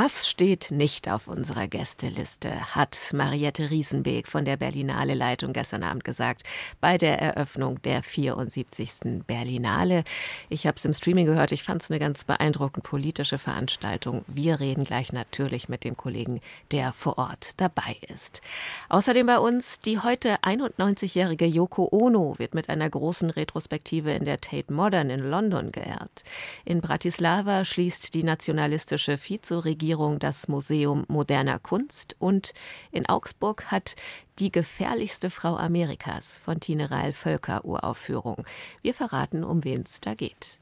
Hass 0.00 0.28
steht 0.28 0.70
nicht 0.70 1.08
auf 1.08 1.26
unserer 1.26 1.66
Gästeliste, 1.66 2.76
hat 2.76 2.96
Mariette 3.12 3.68
Riesenbeek 3.68 4.28
von 4.28 4.44
der 4.44 4.56
Berlinale 4.56 5.14
Leitung 5.14 5.52
gestern 5.52 5.82
Abend 5.82 6.04
gesagt, 6.04 6.44
bei 6.80 6.98
der 6.98 7.20
Eröffnung 7.20 7.82
der 7.82 8.04
74. 8.04 9.24
Berlinale. 9.26 10.04
Ich 10.50 10.68
habe 10.68 10.76
es 10.76 10.84
im 10.84 10.92
Streaming 10.92 11.26
gehört, 11.26 11.50
ich 11.50 11.64
fand 11.64 11.82
es 11.82 11.90
eine 11.90 11.98
ganz 11.98 12.22
beeindruckend 12.22 12.84
politische 12.84 13.38
Veranstaltung. 13.38 14.24
Wir 14.28 14.60
reden 14.60 14.84
gleich 14.84 15.12
natürlich 15.12 15.68
mit 15.68 15.82
dem 15.82 15.96
Kollegen, 15.96 16.40
der 16.70 16.92
vor 16.92 17.18
Ort 17.18 17.54
dabei 17.56 17.96
ist. 18.14 18.40
Außerdem 18.88 19.26
bei 19.26 19.40
uns 19.40 19.80
die 19.80 19.98
heute 19.98 20.36
91-jährige 20.44 21.46
Yoko 21.46 21.88
Ono 21.90 22.38
wird 22.38 22.54
mit 22.54 22.68
einer 22.68 22.88
großen 22.88 23.30
Retrospektive 23.30 24.12
in 24.12 24.24
der 24.24 24.40
Tate 24.40 24.72
Modern 24.72 25.10
in 25.10 25.28
London 25.28 25.72
geehrt. 25.72 26.22
In 26.64 26.80
Bratislava 26.80 27.64
schließt 27.64 28.14
die 28.14 28.22
nationalistische 28.22 29.18
Vizeregierung 29.18 29.87
Regierung 29.88 30.18
das 30.18 30.48
Museum 30.48 31.06
moderner 31.08 31.58
Kunst 31.58 32.14
und 32.18 32.52
in 32.90 33.08
Augsburg 33.08 33.72
hat 33.72 33.94
die 34.38 34.52
gefährlichste 34.52 35.30
Frau 35.30 35.56
Amerikas 35.56 36.38
von 36.38 36.60
Tine 36.60 36.90
Reil 36.90 37.14
Völker 37.14 37.64
Uraufführung. 37.64 38.44
Wir 38.82 38.92
verraten, 38.92 39.44
um 39.44 39.64
wen 39.64 39.84
es 39.86 40.02
da 40.02 40.12
geht. 40.12 40.60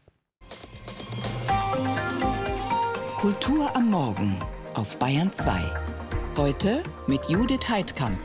Kultur 3.18 3.74
am 3.74 3.90
Morgen 3.90 4.38
auf 4.74 4.96
Bayern 4.96 5.32
2. 5.32 5.60
Heute 6.36 6.84
mit 7.08 7.28
Judith 7.28 7.68
Heidkamp. 7.68 8.20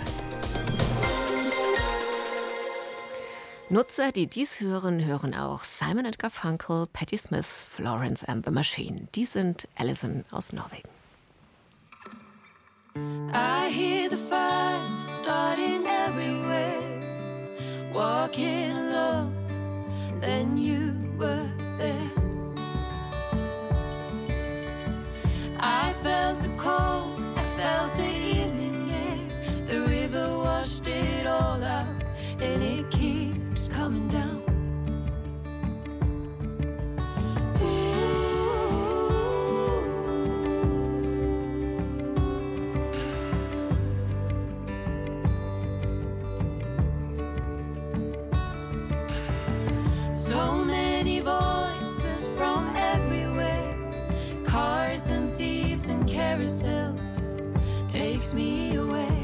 Nutzer, 3.71 4.11
die 4.11 4.27
dies 4.27 4.59
hören, 4.59 5.05
hören 5.05 5.33
auch 5.33 5.63
Simon 5.63 6.05
Garfunkel, 6.17 6.87
Patti 6.91 7.17
Smith, 7.17 7.65
Florence 7.69 8.21
and 8.21 8.43
the 8.43 8.51
Machine. 8.51 9.07
Die 9.15 9.23
sind 9.23 9.65
Alison 9.77 10.25
aus 10.29 10.51
Norwegen. 10.51 10.89
I 13.33 13.69
hear 13.69 14.09
the 14.09 14.17
fire 14.17 14.99
starting 14.99 15.85
everywhere, 15.85 16.81
walking 17.93 18.71
alone, 18.71 19.31
then 20.19 20.57
you 20.57 21.09
were 21.17 21.49
there. 21.77 22.20
Keeps 33.61 33.75
coming 33.75 34.07
down. 34.07 34.41
So 50.15 50.63
many 50.63 51.19
voices 51.19 52.33
from 52.33 52.73
everywhere, 52.75 53.75
cars 54.45 55.07
and 55.07 55.33
thieves 55.35 55.87
and 55.89 56.07
carousels, 56.07 57.19
takes 57.87 58.33
me 58.33 58.75
away. 58.75 59.20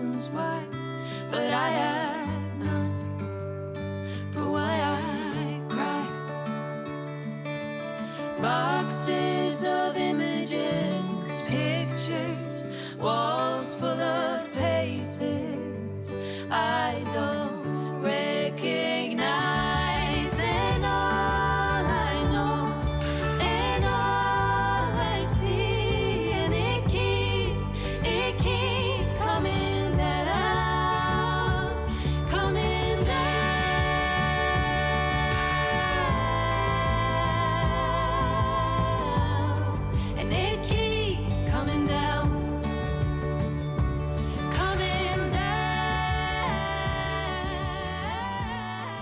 Reasons 0.00 0.30
why, 0.30 0.64
but 1.30 1.52
I 1.52 1.68
have 1.68 1.89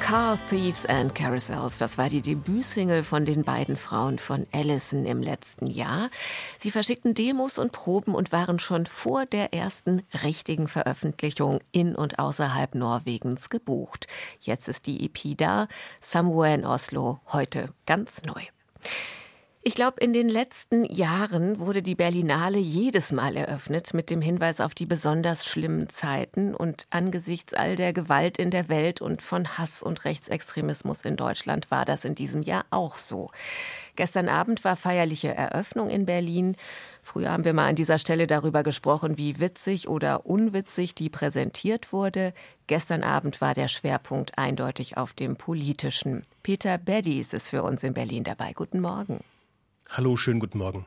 Car 0.08 0.38
Thieves 0.48 0.86
and 0.86 1.14
Carousels, 1.14 1.76
das 1.76 1.98
war 1.98 2.08
die 2.08 2.22
Debütsingle 2.22 3.04
von 3.04 3.26
den 3.26 3.44
beiden 3.44 3.76
Frauen 3.76 4.18
von 4.18 4.46
Allison 4.52 5.04
im 5.04 5.20
letzten 5.20 5.66
Jahr. 5.66 6.08
Sie 6.56 6.70
verschickten 6.70 7.12
Demos 7.12 7.58
und 7.58 7.72
Proben 7.72 8.14
und 8.14 8.32
waren 8.32 8.58
schon 8.58 8.86
vor 8.86 9.26
der 9.26 9.52
ersten 9.52 10.00
richtigen 10.24 10.66
Veröffentlichung 10.66 11.60
in 11.72 11.94
und 11.94 12.18
außerhalb 12.18 12.74
Norwegens 12.74 13.50
gebucht. 13.50 14.06
Jetzt 14.40 14.68
ist 14.68 14.86
die 14.86 15.04
EP 15.04 15.36
da, 15.36 15.68
Somewhere 16.00 16.54
in 16.54 16.64
Oslo, 16.64 17.20
heute 17.30 17.74
ganz 17.84 18.22
neu. 18.22 18.40
Ich 19.68 19.74
glaube, 19.74 20.00
in 20.00 20.14
den 20.14 20.30
letzten 20.30 20.86
Jahren 20.86 21.58
wurde 21.58 21.82
die 21.82 21.94
Berlinale 21.94 22.56
jedes 22.56 23.12
Mal 23.12 23.36
eröffnet 23.36 23.92
mit 23.92 24.08
dem 24.08 24.22
Hinweis 24.22 24.62
auf 24.62 24.74
die 24.74 24.86
besonders 24.86 25.44
schlimmen 25.44 25.90
Zeiten 25.90 26.54
und 26.54 26.86
angesichts 26.88 27.52
all 27.52 27.76
der 27.76 27.92
Gewalt 27.92 28.38
in 28.38 28.50
der 28.50 28.70
Welt 28.70 29.02
und 29.02 29.20
von 29.20 29.58
Hass 29.58 29.82
und 29.82 30.06
Rechtsextremismus 30.06 31.02
in 31.02 31.16
Deutschland 31.16 31.70
war 31.70 31.84
das 31.84 32.06
in 32.06 32.14
diesem 32.14 32.40
Jahr 32.40 32.64
auch 32.70 32.96
so. 32.96 33.30
Gestern 33.94 34.30
Abend 34.30 34.64
war 34.64 34.74
feierliche 34.74 35.34
Eröffnung 35.34 35.90
in 35.90 36.06
Berlin. 36.06 36.56
Früher 37.02 37.30
haben 37.30 37.44
wir 37.44 37.52
mal 37.52 37.68
an 37.68 37.76
dieser 37.76 37.98
Stelle 37.98 38.26
darüber 38.26 38.62
gesprochen, 38.62 39.18
wie 39.18 39.38
witzig 39.38 39.86
oder 39.86 40.24
unwitzig 40.24 40.94
die 40.94 41.10
präsentiert 41.10 41.92
wurde. 41.92 42.32
Gestern 42.68 43.02
Abend 43.02 43.42
war 43.42 43.52
der 43.52 43.68
Schwerpunkt 43.68 44.38
eindeutig 44.38 44.96
auf 44.96 45.12
dem 45.12 45.36
politischen. 45.36 46.24
Peter 46.42 46.78
Beddies 46.78 47.34
ist 47.34 47.50
für 47.50 47.62
uns 47.62 47.82
in 47.82 47.92
Berlin 47.92 48.24
dabei. 48.24 48.54
Guten 48.54 48.80
Morgen. 48.80 49.20
Hallo, 49.90 50.18
schönen 50.18 50.38
guten 50.38 50.58
Morgen. 50.58 50.84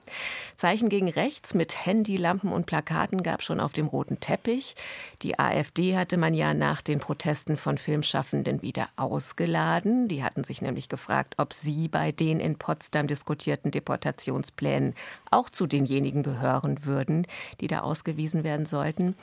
Zeichen 0.57 0.87
gegen 0.87 1.09
rechts 1.09 1.55
mit 1.55 1.87
Handylampen 1.87 2.53
und 2.53 2.67
Plakaten 2.67 3.23
gab 3.23 3.41
schon 3.41 3.59
auf 3.59 3.73
dem 3.73 3.87
roten 3.87 4.19
Teppich. 4.19 4.75
Die 5.23 5.39
AfD 5.39 5.97
hatte 5.97 6.17
man 6.17 6.35
ja 6.35 6.53
nach 6.53 6.83
den 6.83 6.99
Protesten 6.99 7.57
von 7.57 7.79
Filmschaffenden 7.79 8.61
wieder 8.61 8.89
ausgeladen. 8.97 10.07
Die 10.07 10.23
hatten 10.23 10.43
sich 10.43 10.61
nämlich 10.61 10.87
gefragt, 10.87 11.33
ob 11.37 11.51
sie 11.53 11.87
bei 11.87 12.11
den 12.11 12.39
in 12.39 12.59
Potsdam 12.59 13.07
diskutierten 13.07 13.71
Deportationsplänen 13.71 14.93
auch 15.31 15.49
zu 15.49 15.65
denjenigen 15.65 16.21
gehören 16.21 16.85
würden, 16.85 17.25
die 17.59 17.67
da 17.67 17.79
ausgewiesen 17.79 18.43
werden 18.43 18.67
sollten. 18.67 19.15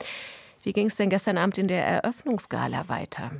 Wie 0.61 0.73
ging 0.73 0.87
es 0.87 0.97
denn 0.97 1.09
gestern 1.09 1.37
Abend 1.37 1.57
in 1.57 1.69
der 1.69 1.85
Eröffnungsgala 1.87 2.89
weiter? 2.89 3.31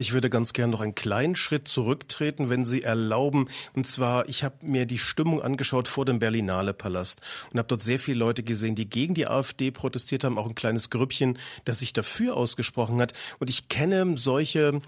Ich 0.00 0.14
würde 0.14 0.30
ganz 0.30 0.54
gern 0.54 0.70
noch 0.70 0.80
einen 0.80 0.94
kleinen 0.94 1.36
Schritt 1.36 1.68
zurücktreten, 1.68 2.48
wenn 2.48 2.64
Sie 2.64 2.82
erlauben. 2.82 3.48
Und 3.74 3.86
zwar, 3.86 4.26
ich 4.30 4.44
habe 4.44 4.54
mir 4.62 4.86
die 4.86 4.96
Stimmung 4.96 5.42
angeschaut 5.42 5.88
vor 5.88 6.06
dem 6.06 6.18
Berlinale 6.18 6.72
Palast 6.72 7.20
und 7.52 7.58
habe 7.58 7.68
dort 7.68 7.82
sehr 7.82 7.98
viele 7.98 8.18
Leute 8.18 8.42
gesehen, 8.42 8.74
die 8.74 8.88
gegen 8.88 9.12
die 9.12 9.26
AfD 9.26 9.70
protestiert 9.70 10.24
haben, 10.24 10.38
auch 10.38 10.48
ein 10.48 10.54
kleines 10.54 10.88
Grüppchen, 10.88 11.38
das 11.66 11.80
sich 11.80 11.92
dafür 11.92 12.34
ausgesprochen 12.34 12.98
hat. 12.98 13.12
Und 13.40 13.50
ich 13.50 13.68
kenne 13.68 14.16
solche 14.16 14.80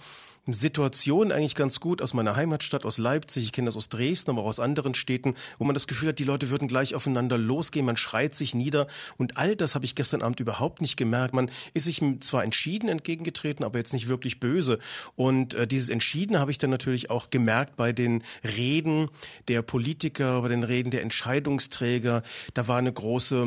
Situation 0.48 1.30
eigentlich 1.30 1.54
ganz 1.54 1.78
gut 1.78 2.02
aus 2.02 2.14
meiner 2.14 2.34
Heimatstadt, 2.34 2.84
aus 2.84 2.98
Leipzig. 2.98 3.44
Ich 3.44 3.52
kenne 3.52 3.66
das 3.66 3.76
aus 3.76 3.88
Dresden, 3.88 4.32
aber 4.32 4.42
auch 4.42 4.48
aus 4.48 4.58
anderen 4.58 4.94
Städten, 4.94 5.34
wo 5.58 5.64
man 5.64 5.74
das 5.74 5.86
Gefühl 5.86 6.08
hat, 6.08 6.18
die 6.18 6.24
Leute 6.24 6.50
würden 6.50 6.66
gleich 6.66 6.96
aufeinander 6.96 7.38
losgehen. 7.38 7.86
Man 7.86 7.96
schreit 7.96 8.34
sich 8.34 8.52
nieder. 8.52 8.88
Und 9.18 9.36
all 9.36 9.54
das 9.54 9.76
habe 9.76 9.84
ich 9.84 9.94
gestern 9.94 10.20
Abend 10.20 10.40
überhaupt 10.40 10.80
nicht 10.80 10.96
gemerkt. 10.96 11.32
Man 11.32 11.48
ist 11.74 11.84
sich 11.84 12.02
zwar 12.20 12.42
entschieden 12.42 12.88
entgegengetreten, 12.88 13.64
aber 13.64 13.78
jetzt 13.78 13.92
nicht 13.92 14.08
wirklich 14.08 14.40
böse. 14.40 14.80
Und 15.14 15.54
äh, 15.54 15.68
dieses 15.68 15.90
Entschieden 15.90 16.40
habe 16.40 16.50
ich 16.50 16.58
dann 16.58 16.70
natürlich 16.70 17.08
auch 17.08 17.30
gemerkt 17.30 17.76
bei 17.76 17.92
den 17.92 18.24
Reden 18.42 19.10
der 19.46 19.62
Politiker, 19.62 20.42
bei 20.42 20.48
den 20.48 20.64
Reden 20.64 20.90
der 20.90 21.02
Entscheidungsträger. 21.02 22.24
Da 22.54 22.66
war 22.66 22.78
eine 22.78 22.92
große 22.92 23.46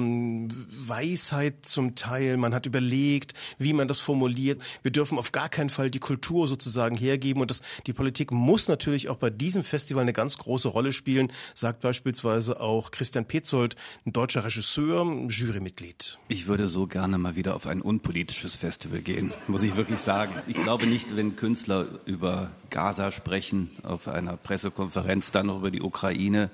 Weisheit 0.88 1.66
zum 1.66 1.96
Teil. 1.96 2.38
Man 2.38 2.56
hat 2.56 2.66
überlegt, 2.66 3.34
wie 3.58 3.74
man 3.74 3.90
das 3.90 4.00
formuliert. 4.00 4.62
Wir 4.82 4.92
dürfen 4.92 5.18
auf 5.18 5.34
gar 5.34 5.50
keinen 5.50 5.70
Fall 5.70 5.92
die 5.92 6.00
Kultur 6.00 6.48
sozusagen 6.48 6.85
sozusagen 6.86 6.98
hergeben. 6.98 7.42
Und 7.42 7.52
das, 7.52 7.62
die 7.88 7.94
Politik 7.94 8.32
muss 8.32 8.68
natürlich 8.68 9.10
auch 9.10 9.18
bei 9.18 9.30
diesem 9.30 9.64
Festival 9.64 10.02
eine 10.02 10.14
ganz 10.14 10.38
große 10.38 10.68
Rolle 10.68 10.92
spielen, 10.92 11.32
sagt 11.54 11.82
beispielsweise 11.82 12.60
auch 12.60 12.92
Christian 12.92 13.26
Petzold, 13.26 13.76
ein 14.06 14.14
deutscher 14.14 14.44
Regisseur, 14.46 15.06
Jurymitglied. 15.30 16.20
Ich 16.28 16.48
würde 16.48 16.68
so 16.68 16.88
gerne 16.88 17.18
mal 17.18 17.36
wieder 17.36 17.56
auf 17.56 17.68
ein 17.68 17.82
unpolitisches 17.82 18.56
Festival 18.56 19.02
gehen, 19.02 19.34
muss 19.48 19.64
ich 19.64 19.76
wirklich 19.76 20.00
sagen. 20.00 20.34
Ich 20.48 20.58
glaube 20.58 20.86
nicht, 20.86 21.16
wenn 21.16 21.36
Künstler 21.36 21.88
über 22.06 22.52
Gaza 22.70 23.12
sprechen, 23.12 23.70
auf 23.84 24.08
einer 24.08 24.38
Pressekonferenz, 24.38 25.32
dann 25.32 25.48
noch 25.48 25.58
über 25.58 25.72
die 25.72 25.82
Ukraine, 25.82 26.50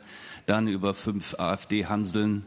dann 0.46 0.68
über 0.68 0.94
fünf 0.94 1.36
AfD-Hanseln, 1.40 2.46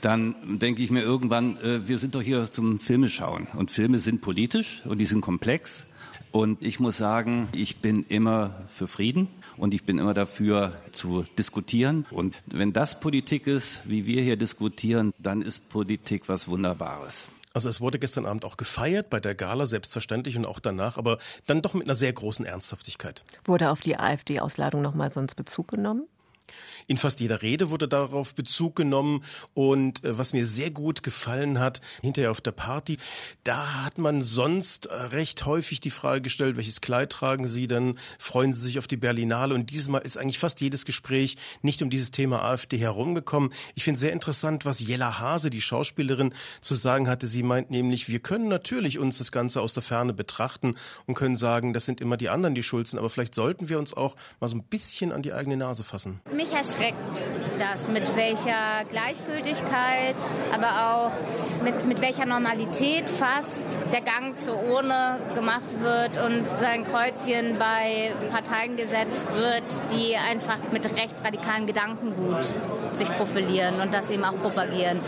dann 0.00 0.58
denke 0.58 0.82
ich 0.82 0.90
mir 0.90 1.02
irgendwann, 1.02 1.58
äh, 1.58 1.86
wir 1.86 1.98
sind 1.98 2.14
doch 2.14 2.22
hier 2.22 2.50
zum 2.50 2.80
Filme 2.80 3.10
schauen. 3.10 3.46
Und 3.54 3.70
Filme 3.70 3.98
sind 3.98 4.22
politisch 4.22 4.80
und 4.86 4.98
die 4.98 5.04
sind 5.04 5.20
komplex. 5.20 5.86
Und 6.32 6.62
ich 6.62 6.78
muss 6.78 6.96
sagen, 6.96 7.48
ich 7.52 7.80
bin 7.80 8.04
immer 8.04 8.54
für 8.68 8.86
Frieden 8.86 9.28
und 9.56 9.74
ich 9.74 9.84
bin 9.84 9.98
immer 9.98 10.14
dafür 10.14 10.72
zu 10.92 11.24
diskutieren. 11.38 12.06
Und 12.10 12.36
wenn 12.46 12.72
das 12.72 13.00
Politik 13.00 13.46
ist, 13.46 13.88
wie 13.88 14.06
wir 14.06 14.22
hier 14.22 14.36
diskutieren, 14.36 15.12
dann 15.18 15.42
ist 15.42 15.70
Politik 15.70 16.28
was 16.28 16.48
Wunderbares. 16.48 17.28
Also 17.52 17.68
es 17.68 17.80
wurde 17.80 17.98
gestern 17.98 18.26
Abend 18.26 18.44
auch 18.44 18.56
gefeiert 18.56 19.10
bei 19.10 19.18
der 19.18 19.34
Gala, 19.34 19.66
selbstverständlich 19.66 20.36
und 20.36 20.46
auch 20.46 20.60
danach, 20.60 20.98
aber 20.98 21.18
dann 21.46 21.62
doch 21.62 21.74
mit 21.74 21.84
einer 21.86 21.96
sehr 21.96 22.12
großen 22.12 22.44
Ernsthaftigkeit. 22.44 23.24
Wurde 23.44 23.70
auf 23.70 23.80
die 23.80 23.96
AfD-Ausladung 23.96 24.82
nochmal 24.82 25.10
sonst 25.10 25.34
Bezug 25.34 25.66
genommen? 25.68 26.06
In 26.86 26.96
fast 26.96 27.20
jeder 27.20 27.42
Rede 27.42 27.70
wurde 27.70 27.88
darauf 27.88 28.34
Bezug 28.34 28.76
genommen 28.76 29.22
und 29.54 30.04
äh, 30.04 30.18
was 30.18 30.32
mir 30.32 30.46
sehr 30.46 30.70
gut 30.70 31.02
gefallen 31.02 31.58
hat, 31.58 31.80
hinterher 32.02 32.30
auf 32.30 32.40
der 32.40 32.52
Party, 32.52 32.98
da 33.44 33.84
hat 33.84 33.98
man 33.98 34.22
sonst 34.22 34.86
äh, 34.86 34.94
recht 34.94 35.46
häufig 35.46 35.80
die 35.80 35.90
Frage 35.90 36.22
gestellt, 36.22 36.56
welches 36.56 36.80
Kleid 36.80 37.10
tragen 37.10 37.46
Sie 37.46 37.66
denn? 37.66 37.98
Freuen 38.18 38.52
Sie 38.52 38.60
sich 38.60 38.78
auf 38.78 38.86
die 38.86 38.96
Berlinale? 38.96 39.54
Und 39.54 39.70
dieses 39.70 39.88
Mal 39.88 39.98
ist 39.98 40.16
eigentlich 40.16 40.38
fast 40.38 40.60
jedes 40.60 40.84
Gespräch 40.84 41.36
nicht 41.62 41.82
um 41.82 41.90
dieses 41.90 42.10
Thema 42.10 42.42
AfD 42.42 42.78
herumgekommen. 42.78 43.52
Ich 43.74 43.84
finde 43.84 44.00
sehr 44.00 44.12
interessant, 44.12 44.64
was 44.64 44.80
Jella 44.80 45.18
Hase, 45.18 45.50
die 45.50 45.60
Schauspielerin, 45.60 46.34
zu 46.60 46.74
sagen 46.74 47.08
hatte. 47.08 47.26
Sie 47.26 47.42
meint 47.42 47.70
nämlich, 47.70 48.08
wir 48.08 48.20
können 48.20 48.48
natürlich 48.48 48.98
uns 48.98 49.18
das 49.18 49.32
Ganze 49.32 49.60
aus 49.60 49.74
der 49.74 49.82
Ferne 49.82 50.12
betrachten 50.12 50.74
und 51.06 51.14
können 51.14 51.36
sagen, 51.36 51.72
das 51.72 51.86
sind 51.86 52.00
immer 52.00 52.16
die 52.16 52.28
anderen, 52.28 52.54
die 52.54 52.62
schuld 52.62 52.88
sind, 52.88 52.98
aber 52.98 53.10
vielleicht 53.10 53.34
sollten 53.34 53.68
wir 53.68 53.78
uns 53.78 53.94
auch 53.94 54.16
mal 54.40 54.48
so 54.48 54.56
ein 54.56 54.64
bisschen 54.64 55.12
an 55.12 55.22
die 55.22 55.32
eigene 55.32 55.56
Nase 55.56 55.84
fassen 55.84 56.20
mich 56.40 56.52
erschreckt 56.54 56.96
das, 57.58 57.86
mit 57.88 58.16
welcher 58.16 58.84
Gleichgültigkeit, 58.88 60.14
aber 60.54 60.86
auch 60.86 61.62
mit, 61.62 61.84
mit 61.84 62.00
welcher 62.00 62.24
Normalität 62.24 63.10
fast 63.10 63.66
der 63.92 64.00
Gang 64.00 64.38
zur 64.38 64.62
Urne 64.62 65.18
gemacht 65.34 65.66
wird 65.80 66.12
und 66.24 66.46
sein 66.58 66.86
Kreuzchen 66.90 67.58
bei 67.58 68.12
Parteien 68.32 68.78
gesetzt 68.78 69.28
wird, 69.34 69.64
die 69.92 70.16
einfach 70.16 70.56
mit 70.72 70.84
rechtsradikalen 70.84 71.66
Gedankengut 71.66 72.44
sich 72.94 73.08
profilieren 73.18 73.78
und 73.82 73.92
das 73.92 74.08
eben 74.08 74.24
auch 74.24 74.38
propagieren. 74.40 75.00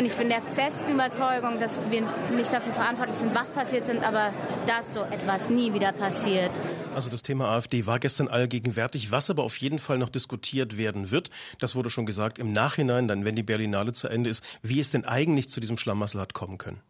Und 0.00 0.06
ich 0.06 0.16
bin 0.16 0.30
der 0.30 0.40
festen 0.40 0.92
Überzeugung, 0.92 1.60
dass 1.60 1.78
wir 1.90 2.00
nicht 2.34 2.50
dafür 2.50 2.72
verantwortlich 2.72 3.18
sind, 3.18 3.34
was 3.34 3.52
passiert 3.52 3.84
sind, 3.84 4.02
aber 4.02 4.32
dass 4.64 4.94
so 4.94 5.00
etwas 5.00 5.50
nie 5.50 5.74
wieder 5.74 5.92
passiert. 5.92 6.50
Also 6.94 7.10
das 7.10 7.22
Thema 7.22 7.50
AfD 7.50 7.84
war 7.84 7.98
gestern 7.98 8.26
allgegenwärtig, 8.26 9.10
was 9.10 9.28
aber 9.28 9.42
auf 9.42 9.58
jeden 9.58 9.78
Fall 9.78 9.98
noch 9.98 10.08
diskutiert 10.08 10.78
werden 10.78 11.10
wird. 11.10 11.28
Das 11.58 11.74
wurde 11.74 11.90
schon 11.90 12.06
gesagt 12.06 12.38
im 12.38 12.50
Nachhinein, 12.50 13.08
dann 13.08 13.26
wenn 13.26 13.36
die 13.36 13.42
Berlinale 13.42 13.92
zu 13.92 14.08
Ende 14.08 14.30
ist, 14.30 14.42
wie 14.62 14.80
es 14.80 14.90
denn 14.90 15.04
eigentlich 15.04 15.50
zu 15.50 15.60
diesem 15.60 15.76
Schlamassel 15.76 16.18
hat 16.18 16.32
kommen 16.32 16.56
können. 16.56 16.80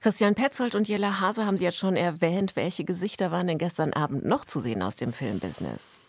Christian 0.00 0.34
Petzold 0.34 0.74
und 0.74 0.88
Jella 0.88 1.20
Hase 1.20 1.44
haben 1.44 1.58
Sie 1.58 1.64
jetzt 1.64 1.76
schon 1.76 1.96
erwähnt. 1.96 2.56
Welche 2.56 2.84
Gesichter 2.84 3.30
waren 3.30 3.46
denn 3.46 3.58
gestern 3.58 3.92
Abend 3.92 4.24
noch 4.24 4.46
zu 4.46 4.58
sehen 4.58 4.80
aus 4.80 4.96
dem 4.96 5.12
Filmbusiness? 5.12 6.00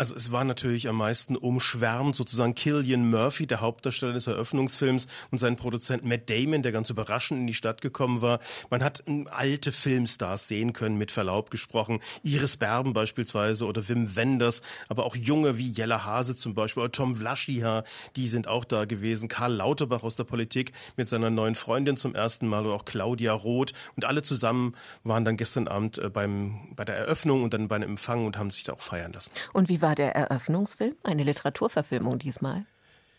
Also 0.00 0.16
es 0.16 0.32
war 0.32 0.44
natürlich 0.44 0.88
am 0.88 0.96
meisten 0.96 1.36
umschwärmt 1.36 2.16
sozusagen 2.16 2.54
Killian 2.54 3.10
Murphy, 3.10 3.46
der 3.46 3.60
Hauptdarsteller 3.60 4.14
des 4.14 4.28
Eröffnungsfilms 4.28 5.06
und 5.30 5.36
sein 5.36 5.56
Produzent 5.56 6.06
Matt 6.06 6.30
Damon, 6.30 6.62
der 6.62 6.72
ganz 6.72 6.88
überraschend 6.88 7.40
in 7.40 7.46
die 7.46 7.52
Stadt 7.52 7.82
gekommen 7.82 8.22
war. 8.22 8.38
Man 8.70 8.82
hat 8.82 9.04
ähm, 9.06 9.28
alte 9.30 9.72
Filmstars 9.72 10.48
sehen 10.48 10.72
können, 10.72 10.96
mit 10.96 11.10
Verlaub 11.10 11.50
gesprochen. 11.50 12.00
Iris 12.22 12.56
Berben 12.56 12.94
beispielsweise 12.94 13.66
oder 13.66 13.90
Wim 13.90 14.16
Wenders, 14.16 14.62
aber 14.88 15.04
auch 15.04 15.16
junge 15.16 15.58
wie 15.58 15.70
Jella 15.70 16.02
Hase 16.02 16.34
zum 16.34 16.54
Beispiel 16.54 16.82
oder 16.82 16.92
Tom 16.92 17.16
Vlaschiha, 17.16 17.84
die 18.16 18.28
sind 18.28 18.48
auch 18.48 18.64
da 18.64 18.86
gewesen. 18.86 19.28
Karl 19.28 19.52
Lauterbach 19.52 20.02
aus 20.02 20.16
der 20.16 20.24
Politik 20.24 20.72
mit 20.96 21.08
seiner 21.08 21.28
neuen 21.28 21.56
Freundin 21.56 21.98
zum 21.98 22.14
ersten 22.14 22.48
Mal 22.48 22.64
oder 22.64 22.76
auch 22.76 22.86
Claudia 22.86 23.34
Roth 23.34 23.74
und 23.96 24.06
alle 24.06 24.22
zusammen 24.22 24.74
waren 25.04 25.26
dann 25.26 25.36
gestern 25.36 25.68
Abend 25.68 25.98
äh, 25.98 26.08
beim, 26.08 26.72
bei 26.74 26.86
der 26.86 26.96
Eröffnung 26.96 27.42
und 27.42 27.52
dann 27.52 27.68
beim 27.68 27.82
Empfang 27.82 28.24
und 28.24 28.38
haben 28.38 28.48
sich 28.48 28.64
da 28.64 28.72
auch 28.72 28.80
feiern 28.80 29.12
lassen. 29.12 29.30
Und 29.52 29.68
wie 29.68 29.82
war 29.82 29.89
war 29.90 29.96
der 29.96 30.14
Eröffnungsfilm? 30.14 30.94
Eine 31.02 31.24
Literaturverfilmung 31.24 32.20
diesmal? 32.20 32.64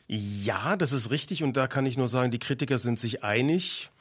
Ja, 0.07 0.77
das 0.77 0.94
ist 0.94 1.12
richtig. 1.12 1.44
Und 1.44 1.57
da 1.57 1.68
kann 1.68 1.85
ich 1.85 1.97
nur 1.97 2.07
sagen, 2.07 2.31
die 2.31 2.39
Kritiker 2.39 2.77
sind 2.77 2.97
sich 2.97 3.25
einig 3.25 3.91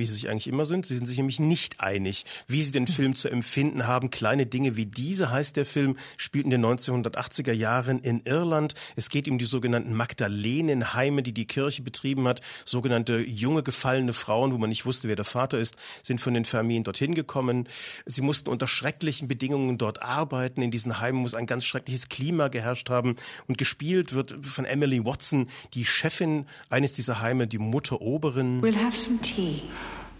wie 0.00 0.06
sie 0.06 0.14
sich 0.14 0.30
eigentlich 0.30 0.48
immer 0.48 0.66
sind. 0.66 0.86
Sie 0.86 0.96
sind 0.96 1.06
sich 1.06 1.18
nämlich 1.18 1.38
nicht 1.38 1.80
einig, 1.80 2.24
wie 2.48 2.62
sie 2.62 2.72
den 2.72 2.86
Film 2.86 3.14
zu 3.14 3.28
empfinden 3.28 3.86
haben. 3.86 4.10
Kleine 4.10 4.46
Dinge 4.46 4.76
wie 4.76 4.86
diese 4.86 5.30
heißt 5.30 5.56
der 5.56 5.66
Film, 5.66 5.96
spielt 6.16 6.46
in 6.46 6.50
den 6.50 6.64
1980er 6.64 7.52
Jahren 7.52 8.00
in 8.00 8.22
Irland. 8.24 8.74
Es 8.96 9.10
geht 9.10 9.28
um 9.28 9.38
die 9.38 9.44
sogenannten 9.44 9.94
Magdalenenheime, 9.94 11.22
die 11.22 11.32
die 11.32 11.46
Kirche 11.46 11.82
betrieben 11.82 12.26
hat. 12.26 12.40
Sogenannte 12.64 13.20
junge 13.20 13.62
gefallene 13.62 14.14
Frauen, 14.14 14.52
wo 14.52 14.58
man 14.58 14.70
nicht 14.70 14.86
wusste, 14.86 15.08
wer 15.08 15.16
der 15.16 15.26
Vater 15.26 15.58
ist, 15.58 15.76
sind 16.02 16.20
von 16.20 16.32
den 16.32 16.46
Familien 16.46 16.82
dorthin 16.82 17.14
gekommen. 17.14 17.68
Sie 18.06 18.22
mussten 18.22 18.48
unter 18.48 18.66
schrecklichen 18.66 19.28
Bedingungen 19.28 19.76
dort 19.76 20.02
arbeiten. 20.02 20.62
In 20.62 20.70
diesen 20.70 20.98
Heimen 21.00 21.20
muss 21.20 21.34
ein 21.34 21.46
ganz 21.46 21.66
schreckliches 21.66 22.08
Klima 22.08 22.48
geherrscht 22.48 22.88
haben. 22.88 23.16
Und 23.46 23.58
gespielt 23.58 24.14
wird 24.14 24.46
von 24.46 24.64
Emily 24.64 25.04
Watson, 25.04 25.48
die 25.74 25.84
Chefin 25.84 26.46
eines 26.70 26.94
dieser 26.94 27.20
Heime, 27.20 27.46
die 27.46 27.58
Mutter 27.58 28.00
Oberin. 28.00 28.62
We'll 28.62 28.82
have 28.82 28.96
some 28.96 29.20
tea. 29.20 29.60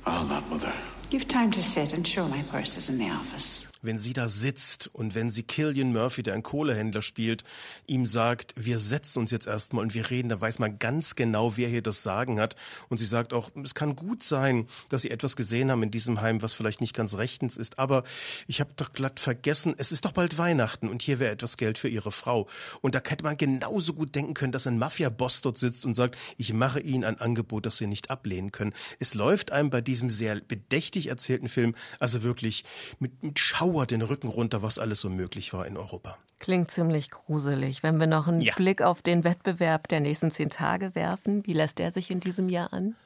I'll 0.06 0.26
not, 0.26 0.48
Mother. 0.50 0.72
You've 1.10 1.28
time 1.28 1.50
to 1.52 1.62
sit 1.62 1.92
and 1.92 2.06
show 2.06 2.26
my 2.28 2.42
purse 2.42 2.76
is 2.76 2.88
in 2.88 2.98
the 2.98 3.10
office 3.10 3.69
wenn 3.82 3.98
sie 3.98 4.12
da 4.12 4.28
sitzt 4.28 4.90
und 4.92 5.14
wenn 5.14 5.30
sie 5.30 5.42
Killian 5.42 5.92
Murphy, 5.92 6.22
der 6.22 6.34
ein 6.34 6.42
Kohlehändler 6.42 7.02
spielt, 7.02 7.44
ihm 7.86 8.06
sagt, 8.06 8.54
wir 8.56 8.78
setzen 8.78 9.20
uns 9.20 9.30
jetzt 9.30 9.46
erstmal 9.46 9.84
und 9.84 9.94
wir 9.94 10.10
reden, 10.10 10.28
da 10.28 10.40
weiß 10.40 10.58
man 10.58 10.78
ganz 10.78 11.16
genau, 11.16 11.56
wer 11.56 11.68
hier 11.68 11.82
das 11.82 12.02
Sagen 12.02 12.40
hat. 12.40 12.56
Und 12.88 12.98
sie 12.98 13.06
sagt 13.06 13.32
auch, 13.32 13.50
es 13.62 13.74
kann 13.74 13.96
gut 13.96 14.22
sein, 14.22 14.66
dass 14.88 15.02
sie 15.02 15.10
etwas 15.10 15.36
gesehen 15.36 15.70
haben 15.70 15.82
in 15.82 15.90
diesem 15.90 16.20
Heim, 16.20 16.42
was 16.42 16.52
vielleicht 16.52 16.80
nicht 16.80 16.94
ganz 16.94 17.14
rechtens 17.14 17.56
ist, 17.56 17.78
aber 17.78 18.04
ich 18.46 18.60
habe 18.60 18.70
doch 18.76 18.92
glatt 18.92 19.20
vergessen, 19.20 19.74
es 19.78 19.92
ist 19.92 20.04
doch 20.04 20.12
bald 20.12 20.38
Weihnachten 20.38 20.88
und 20.88 21.02
hier 21.02 21.18
wäre 21.18 21.32
etwas 21.32 21.56
Geld 21.56 21.78
für 21.78 21.88
ihre 21.88 22.12
Frau. 22.12 22.48
Und 22.80 22.94
da 22.94 23.00
hätte 23.06 23.24
man 23.24 23.36
genauso 23.36 23.94
gut 23.94 24.14
denken 24.14 24.34
können, 24.34 24.52
dass 24.52 24.66
ein 24.66 24.78
Mafia-Boss 24.78 25.40
dort 25.42 25.58
sitzt 25.58 25.86
und 25.86 25.94
sagt, 25.94 26.16
ich 26.36 26.52
mache 26.52 26.80
Ihnen 26.80 27.04
ein 27.04 27.20
Angebot, 27.20 27.66
das 27.66 27.78
Sie 27.78 27.86
nicht 27.86 28.10
ablehnen 28.10 28.52
können. 28.52 28.74
Es 28.98 29.14
läuft 29.14 29.52
einem 29.52 29.70
bei 29.70 29.80
diesem 29.80 30.10
sehr 30.10 30.40
bedächtig 30.40 31.06
erzählten 31.06 31.48
Film 31.48 31.74
also 31.98 32.22
wirklich 32.22 32.64
mit, 32.98 33.22
mit 33.22 33.38
Schau 33.38 33.69
Schauer 33.70 33.86
den 33.86 34.02
Rücken 34.02 34.26
runter, 34.26 34.62
was 34.62 34.80
alles 34.80 35.00
so 35.00 35.08
möglich 35.08 35.52
war 35.52 35.64
in 35.64 35.76
Europa. 35.76 36.18
Klingt 36.40 36.72
ziemlich 36.72 37.10
gruselig. 37.10 37.84
Wenn 37.84 38.00
wir 38.00 38.08
noch 38.08 38.26
einen 38.26 38.40
ja. 38.40 38.52
Blick 38.56 38.82
auf 38.82 39.00
den 39.00 39.22
Wettbewerb 39.22 39.86
der 39.86 40.00
nächsten 40.00 40.32
zehn 40.32 40.50
Tage 40.50 40.96
werfen, 40.96 41.46
wie 41.46 41.52
lässt 41.52 41.78
der 41.78 41.92
sich 41.92 42.10
in 42.10 42.18
diesem 42.18 42.48
Jahr 42.48 42.72
an? 42.72 42.96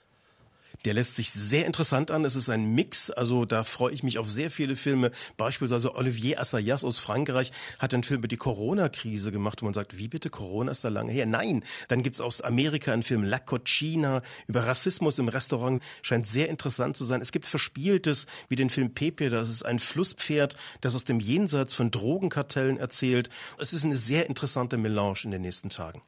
Der 0.84 0.92
lässt 0.92 1.16
sich 1.16 1.30
sehr 1.30 1.64
interessant 1.64 2.10
an. 2.10 2.26
Es 2.26 2.36
ist 2.36 2.50
ein 2.50 2.74
Mix, 2.74 3.10
also 3.10 3.46
da 3.46 3.64
freue 3.64 3.92
ich 3.94 4.02
mich 4.02 4.18
auf 4.18 4.30
sehr 4.30 4.50
viele 4.50 4.76
Filme. 4.76 5.12
Beispielsweise 5.38 5.94
Olivier 5.94 6.38
Assayas 6.38 6.84
aus 6.84 6.98
Frankreich 6.98 7.52
hat 7.78 7.94
einen 7.94 8.02
Film 8.02 8.18
über 8.18 8.28
die 8.28 8.36
Corona-Krise 8.36 9.32
gemacht, 9.32 9.62
wo 9.62 9.64
man 9.64 9.72
sagt, 9.72 9.96
wie 9.96 10.08
bitte, 10.08 10.28
Corona 10.28 10.72
ist 10.72 10.84
da 10.84 10.90
lange 10.90 11.10
her? 11.10 11.24
Nein, 11.24 11.64
dann 11.88 12.02
gibt's 12.02 12.20
aus 12.20 12.42
Amerika 12.42 12.92
einen 12.92 13.02
Film 13.02 13.24
La 13.24 13.38
Cochina 13.38 14.20
über 14.46 14.66
Rassismus 14.66 15.18
im 15.18 15.28
Restaurant, 15.28 15.82
scheint 16.02 16.26
sehr 16.26 16.50
interessant 16.50 16.98
zu 16.98 17.04
sein. 17.04 17.22
Es 17.22 17.32
gibt 17.32 17.46
Verspieltes, 17.46 18.26
wie 18.48 18.56
den 18.56 18.68
Film 18.68 18.92
Pepe, 18.92 19.30
das 19.30 19.48
ist 19.48 19.64
ein 19.64 19.78
Flusspferd, 19.78 20.56
das 20.82 20.94
aus 20.94 21.04
dem 21.04 21.18
Jenseits 21.18 21.72
von 21.72 21.90
Drogenkartellen 21.90 22.76
erzählt. 22.76 23.30
Es 23.58 23.72
ist 23.72 23.84
eine 23.84 23.96
sehr 23.96 24.28
interessante 24.28 24.76
Melange 24.76 25.20
in 25.24 25.30
den 25.30 25.42
nächsten 25.42 25.70
Tagen. 25.70 26.02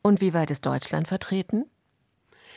Und 0.00 0.20
wie 0.20 0.32
weit 0.32 0.50
ist 0.50 0.64
Deutschland 0.64 1.06
vertreten? 1.06 1.66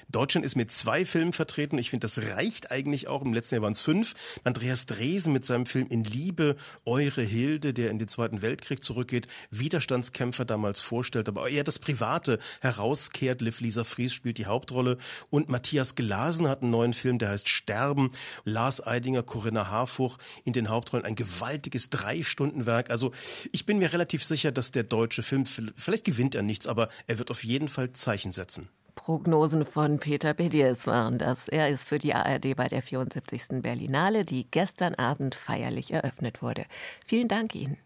Deutschland 0.10 0.46
ist 0.46 0.56
mit 0.56 0.72
zwei 0.72 1.06
Filmen 1.06 1.34
vertreten. 1.34 1.78
Ich 1.78 1.90
finde, 1.90 2.06
das 2.08 2.20
reicht 2.36 2.72
eigentlich 2.72 3.08
auch. 3.08 3.22
Im 3.24 3.34
letzten 3.34 3.56
Jahr 3.56 3.64
waren 3.64 3.74
es 3.74 3.82
fünf. 3.82 4.14
Andreas 4.44 4.86
Dresen 4.86 5.34
mit 5.34 5.46
seinem 5.46 5.66
Film 5.66 5.88
In 5.90 6.04
Liebe, 6.04 6.56
Eure 6.86 7.22
Hilde, 7.22 7.74
der 7.74 7.90
in 7.90 8.00
den 8.00 8.08
Zweiten 8.08 8.42
Weltkrieg 8.42 8.84
zurückgeht, 8.84 9.28
Widerstandskämpfer 9.52 10.46
damals 10.46 10.80
vorstellt, 10.80 11.28
aber 11.28 11.50
eher 11.50 11.64
das 11.64 11.80
Private 11.80 12.40
herauskehrt. 12.62 13.42
Liv 13.42 13.62
Lisa 13.62 13.84
Fries 13.84 14.14
spielt 14.14 14.38
die 14.38 14.46
Hauptrolle. 14.46 14.98
Und 15.30 15.50
Matthias 15.50 15.96
Glasen 15.96 16.48
hat 16.48 16.62
einen 16.62 16.72
neuen 16.72 16.94
Film, 16.94 17.20
der 17.20 17.30
heißt 17.30 17.50
Sterben. 17.50 18.12
Lars 18.44 18.86
Eidinger, 18.86 19.24
Corinna 19.24 19.70
Harfuch 19.70 20.18
in 20.44 20.54
den 20.54 20.70
Hauptrollen. 20.70 21.06
Ein 21.06 21.16
gewaltiges 21.16 21.90
Drei-Stunden-Werk. 21.90 22.90
Also 22.90 23.12
ich 23.52 23.66
bin 23.66 23.80
mir 23.80 23.92
relativ 23.92 24.24
sicher, 24.24 24.52
dass 24.52 24.72
der 24.72 24.84
deutsche 24.84 25.24
Film, 25.24 25.46
vielleicht 25.46 26.06
gewinnt 26.06 26.36
er 26.36 26.44
nichts, 26.44 26.68
aber 26.68 26.90
er 27.08 27.20
wird 27.20 27.32
auf 27.32 27.44
jeden 27.44 27.68
Fall 27.68 27.92
Zeichen 27.92 28.32
setzen. 28.32 28.70
Prognosen 28.96 29.66
von 29.66 30.00
Peter 30.00 30.34
Bediers 30.34 30.88
waren 30.88 31.18
das. 31.18 31.48
Er 31.48 31.70
ist 31.70 31.88
für 31.88 32.00
die 32.00 32.16
ARD 32.16 32.56
bei 32.56 32.68
der 32.68 32.82
74. 32.82 33.62
Berlinale, 33.62 34.26
die 34.26 34.50
gestern 34.50 34.96
Abend 34.96 35.36
feierlich 35.36 35.92
eröffnet 35.92 36.42
wurde. 36.42 36.66
Vielen 37.06 37.28
Dank 37.28 37.54
Ihnen. 37.54 37.78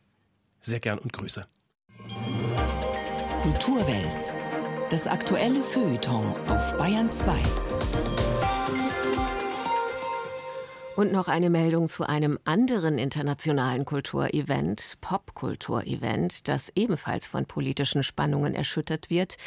Sehr 0.62 0.80
gern 0.80 1.00
und 1.00 1.12
Grüße. 1.14 1.46
Kulturwelt. 3.42 4.34
Das 4.90 5.08
aktuelle 5.08 5.62
Feuilleton 5.62 6.36
auf 6.48 6.78
Bayern 6.78 7.12
2. 7.12 7.32
Und 11.00 11.14
noch 11.14 11.30
eine 11.30 11.50
Meldung 11.50 11.88
zu 11.88 12.04
einem 12.04 12.38
anderen 12.44 12.98
internationalen 12.98 13.86
Kulturevent, 13.86 14.98
Popkulturevent, 15.00 16.50
das 16.50 16.74
ebenfalls 16.76 17.26
von 17.26 17.46
politischen 17.46 18.04
Spannungen 18.04 18.54
erschüttert 18.54 19.10
wird, 19.10 19.38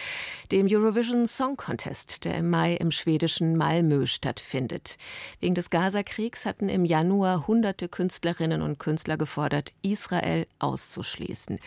dem 0.50 0.66
Eurovision 0.70 1.26
Song 1.26 1.58
Contest, 1.58 2.24
der 2.24 2.36
im 2.36 2.48
Mai 2.48 2.76
im 2.76 2.90
schwedischen 2.90 3.58
Malmö 3.58 4.06
stattfindet. 4.06 4.96
Wegen 5.40 5.54
des 5.54 5.68
Gazakriegs 5.68 6.46
hatten 6.46 6.70
im 6.70 6.86
Januar 6.86 7.46
hunderte 7.46 7.86
Künstlerinnen 7.86 8.62
und 8.62 8.78
Künstler 8.78 9.18
gefordert, 9.18 9.74
Israel 9.82 10.46
auszuschließen. 10.58 11.58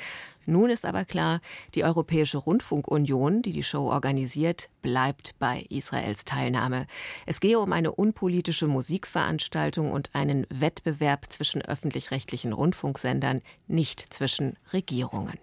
Nun 0.45 0.69
ist 0.69 0.85
aber 0.85 1.05
klar, 1.05 1.41
die 1.73 1.83
Europäische 1.83 2.37
Rundfunkunion, 2.37 3.41
die 3.41 3.51
die 3.51 3.63
Show 3.63 3.89
organisiert, 3.91 4.69
bleibt 4.81 5.35
bei 5.39 5.65
Israels 5.69 6.25
Teilnahme. 6.25 6.85
Es 7.25 7.39
gehe 7.39 7.59
um 7.59 7.73
eine 7.73 7.91
unpolitische 7.91 8.67
Musikveranstaltung 8.67 9.91
und 9.91 10.13
einen 10.13 10.45
Wettbewerb 10.49 11.25
zwischen 11.31 11.61
öffentlich-rechtlichen 11.61 12.53
Rundfunksendern, 12.53 13.41
nicht 13.67 14.13
zwischen 14.13 14.57
Regierungen. 14.73 15.39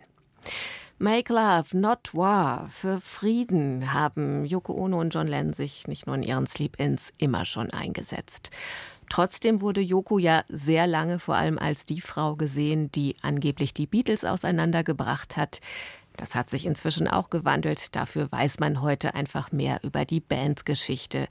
Make 0.98 1.32
Love, 1.32 1.76
Not 1.76 2.14
War, 2.14 2.68
für 2.68 3.00
Frieden 3.00 3.92
haben 3.92 4.44
Yoko 4.44 4.72
Ono 4.74 5.00
und 5.00 5.12
John 5.12 5.26
Lennon 5.26 5.52
sich 5.52 5.88
nicht 5.88 6.06
nur 6.06 6.14
in 6.14 6.22
ihren 6.22 6.46
Sleep-Ins 6.46 7.12
immer 7.18 7.44
schon 7.44 7.70
eingesetzt. 7.70 8.50
Trotzdem 9.12 9.60
wurde 9.60 9.82
Yoko 9.82 10.16
ja 10.18 10.42
sehr 10.48 10.86
lange 10.86 11.18
vor 11.18 11.34
allem 11.34 11.58
als 11.58 11.84
die 11.84 12.00
Frau 12.00 12.34
gesehen, 12.34 12.90
die 12.92 13.14
angeblich 13.20 13.74
die 13.74 13.86
Beatles 13.86 14.24
auseinandergebracht 14.24 15.36
hat. 15.36 15.60
Das 16.16 16.34
hat 16.34 16.50
sich 16.50 16.66
inzwischen 16.66 17.08
auch 17.08 17.30
gewandelt. 17.30 17.94
Dafür 17.96 18.30
weiß 18.30 18.60
man 18.60 18.82
heute 18.82 19.14
einfach 19.14 19.52
mehr 19.52 19.80
über 19.82 20.04
die 20.04 20.20
Bandgeschichte. 20.20 21.26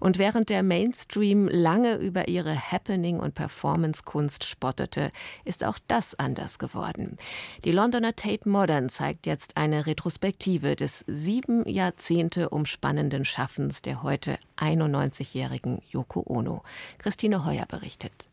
Und 0.00 0.18
während 0.18 0.48
der 0.50 0.62
Mainstream 0.62 1.48
lange 1.48 1.96
über 1.96 2.28
ihre 2.28 2.54
Happening- 2.54 3.20
und 3.20 3.34
Performance-Kunst 3.34 4.44
spottete, 4.44 5.10
ist 5.44 5.64
auch 5.64 5.78
das 5.88 6.18
anders 6.18 6.58
geworden. 6.58 7.16
Die 7.64 7.72
Londoner 7.72 8.14
Tate 8.14 8.48
Modern 8.48 8.88
zeigt 8.88 9.26
jetzt 9.26 9.56
eine 9.56 9.86
Retrospektive 9.86 10.76
des 10.76 11.04
sieben 11.06 11.68
Jahrzehnte 11.68 12.50
umspannenden 12.50 13.24
Schaffens 13.24 13.82
der 13.82 14.02
heute 14.02 14.38
91-jährigen 14.56 15.82
Yoko 15.90 16.22
Ono. 16.26 16.62
Christine 16.98 17.44
Heuer 17.44 17.66
berichtet. 17.66 18.28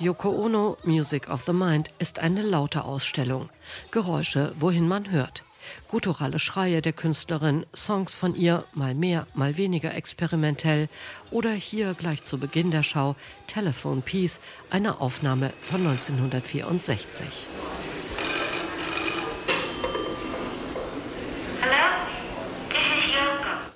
Yoko 0.00 0.30
Ono 0.44 0.76
Music 0.84 1.28
of 1.28 1.42
the 1.44 1.52
Mind 1.52 1.90
ist 1.98 2.20
eine 2.20 2.42
laute 2.42 2.84
Ausstellung. 2.84 3.48
Geräusche, 3.90 4.54
wohin 4.56 4.86
man 4.86 5.10
hört. 5.10 5.42
Gutturale 5.88 6.38
Schreie 6.38 6.80
der 6.80 6.92
Künstlerin, 6.92 7.66
Songs 7.74 8.14
von 8.14 8.36
ihr, 8.36 8.64
mal 8.74 8.94
mehr, 8.94 9.26
mal 9.34 9.56
weniger 9.56 9.92
experimentell 9.96 10.88
oder 11.32 11.50
hier 11.50 11.94
gleich 11.94 12.22
zu 12.22 12.38
Beginn 12.38 12.70
der 12.70 12.84
Schau 12.84 13.16
Telephone 13.48 14.02
Piece, 14.02 14.38
eine 14.70 15.00
Aufnahme 15.00 15.52
von 15.62 15.84
1964. 15.84 17.48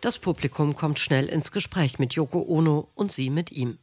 Das 0.00 0.18
Publikum 0.18 0.76
kommt 0.76 1.00
schnell 1.00 1.26
ins 1.26 1.50
Gespräch 1.50 1.98
mit 1.98 2.14
Yoko 2.14 2.42
Ono 2.42 2.88
und 2.94 3.10
sie 3.10 3.28
mit 3.28 3.50
ihm. 3.50 3.78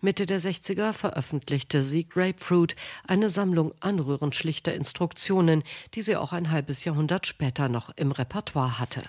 Mitte 0.00 0.26
der 0.26 0.40
60er 0.40 0.92
veröffentlichte 0.92 1.82
sie 1.82 2.08
Grapefruit, 2.08 2.76
eine 3.06 3.30
Sammlung 3.30 3.72
anrührend 3.80 4.34
schlichter 4.34 4.74
Instruktionen, 4.74 5.62
die 5.94 6.02
sie 6.02 6.16
auch 6.16 6.32
ein 6.32 6.50
halbes 6.50 6.84
Jahrhundert 6.84 7.26
später 7.26 7.68
noch 7.68 7.90
im 7.96 8.12
Repertoire 8.12 8.78
hatte. 8.78 9.02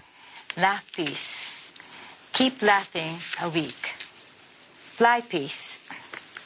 Laugh 0.55 0.83
peace. 0.93 1.45
Keep 2.33 2.61
laughing 2.61 3.17
a 3.39 3.53
week. 3.53 3.93
Fly 4.95 5.21
peace. 5.29 5.79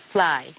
Fly. 0.09 0.53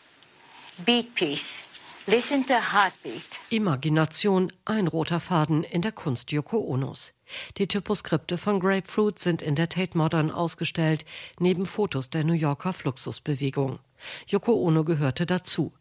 Beat 0.85 1.15
peace. 1.15 1.65
Listen 2.07 2.45
to 2.47 2.55
heartbeat. 2.55 3.41
Imagination, 3.51 4.53
ein 4.65 4.89
roter 4.89 5.21
Faden 5.21 5.65
in 5.65 5.83
der 5.83 5.93
Kunst 5.93 6.33
Yoko 6.33 6.59
Onos. 6.59 7.13
Die 7.59 7.67
Typoskripte 7.67 8.39
von 8.39 8.61
Grapefruit 8.61 9.19
sind 9.19 9.43
in 9.43 9.55
der 9.55 9.69
Tate 9.69 9.97
Modern 9.97 10.31
ausgestellt, 10.31 11.05
neben 11.39 11.67
Fotos 11.67 12.11
der 12.11 12.25
New 12.25 12.33
Yorker 12.33 12.73
Fluxusbewegung. 12.73 13.79
Yoko 14.27 14.55
Ono 14.55 14.85
gehörte 14.85 15.27
dazu. 15.27 15.73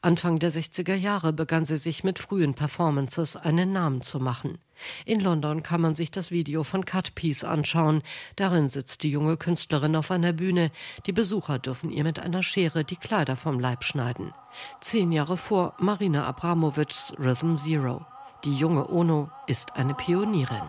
Anfang 0.00 0.38
der 0.38 0.50
60er 0.50 0.94
Jahre 0.94 1.32
begann 1.32 1.64
sie 1.64 1.76
sich 1.76 2.04
mit 2.04 2.18
frühen 2.18 2.54
Performances 2.54 3.36
einen 3.36 3.72
Namen 3.72 4.02
zu 4.02 4.18
machen. 4.18 4.58
In 5.04 5.20
London 5.20 5.62
kann 5.62 5.80
man 5.80 5.94
sich 5.94 6.10
das 6.10 6.30
Video 6.30 6.64
von 6.64 6.84
Cut 6.84 7.14
Piece 7.14 7.44
anschauen. 7.44 8.02
Darin 8.36 8.68
sitzt 8.68 9.02
die 9.02 9.10
junge 9.10 9.36
Künstlerin 9.36 9.96
auf 9.96 10.10
einer 10.10 10.32
Bühne. 10.32 10.70
Die 11.06 11.12
Besucher 11.12 11.58
dürfen 11.58 11.90
ihr 11.90 12.04
mit 12.04 12.18
einer 12.18 12.42
Schere 12.42 12.84
die 12.84 12.96
Kleider 12.96 13.36
vom 13.36 13.58
Leib 13.58 13.84
schneiden. 13.84 14.32
Zehn 14.80 15.12
Jahre 15.12 15.36
vor 15.36 15.74
Marina 15.78 16.24
Abramovichs 16.26 17.14
Rhythm 17.18 17.56
Zero. 17.56 18.06
Die 18.44 18.56
junge 18.56 18.88
Ono 18.88 19.30
ist 19.48 19.74
eine 19.74 19.94
Pionierin. 19.94 20.62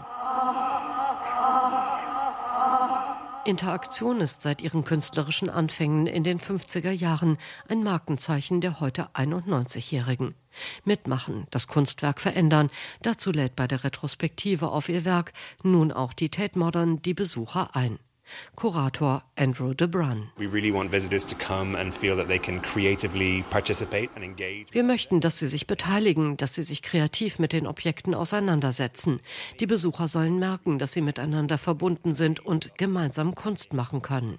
Interaktion 3.45 4.21
ist 4.21 4.41
seit 4.41 4.61
ihren 4.61 4.83
künstlerischen 4.83 5.49
Anfängen 5.49 6.07
in 6.07 6.23
den 6.23 6.39
50er 6.39 6.91
Jahren 6.91 7.37
ein 7.67 7.83
Markenzeichen 7.83 8.59
der 8.59 8.79
heute 8.79 9.09
91-Jährigen. 9.13 10.35
Mitmachen, 10.83 11.45
das 11.51 11.67
Kunstwerk 11.67 12.19
verändern, 12.19 12.69
dazu 13.01 13.31
lädt 13.31 13.55
bei 13.55 13.67
der 13.67 13.83
Retrospektive 13.83 14.71
auf 14.71 14.89
ihr 14.89 15.05
Werk 15.05 15.33
nun 15.63 15.91
auch 15.91 16.13
die 16.13 16.29
Tate 16.29 16.57
Modern 16.57 17.01
die 17.01 17.13
Besucher 17.13 17.75
ein. 17.75 17.99
Kurator 18.55 19.23
Andrew 19.35 19.73
DeBrun. 19.73 20.29
Wir 24.71 24.83
möchten, 24.83 25.21
dass 25.21 25.39
sie 25.39 25.47
sich 25.47 25.67
beteiligen, 25.67 26.37
dass 26.37 26.55
sie 26.55 26.63
sich 26.63 26.81
kreativ 26.81 27.39
mit 27.39 27.53
den 27.53 27.67
Objekten 27.67 28.13
auseinandersetzen. 28.13 29.19
Die 29.59 29.67
Besucher 29.67 30.07
sollen 30.07 30.39
merken, 30.39 30.79
dass 30.79 30.93
sie 30.93 31.01
miteinander 31.01 31.57
verbunden 31.57 32.15
sind 32.15 32.45
und 32.45 32.77
gemeinsam 32.77 33.35
Kunst 33.35 33.73
machen 33.73 34.01
können. 34.01 34.37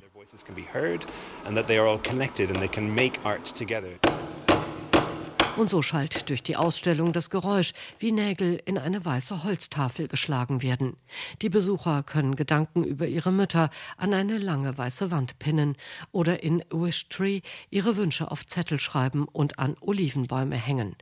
Und 5.61 5.69
so 5.69 5.83
schallt 5.83 6.31
durch 6.31 6.43
die 6.43 6.57
Ausstellung 6.57 7.12
das 7.12 7.29
Geräusch, 7.29 7.75
wie 7.99 8.12
Nägel 8.12 8.62
in 8.64 8.79
eine 8.79 9.05
weiße 9.05 9.45
Holztafel 9.45 10.09
geschlagen 10.09 10.62
werden. 10.62 10.97
Die 11.43 11.50
Besucher 11.50 12.02
können 12.02 12.35
Gedanken 12.35 12.83
über 12.83 13.07
ihre 13.07 13.31
Mütter 13.31 13.69
an 13.99 14.14
eine 14.14 14.38
lange 14.38 14.79
weiße 14.79 15.11
Wand 15.11 15.38
pinnen 15.38 15.76
oder 16.12 16.43
in 16.43 16.64
Wish 16.71 17.11
Tree 17.11 17.43
ihre 17.69 17.99
Wünsche 17.99 18.31
auf 18.31 18.47
Zettel 18.47 18.81
schreiben 18.81 19.29
und 19.31 19.59
an 19.59 19.76
Olivenbäume 19.83 20.57
hängen. 20.57 20.97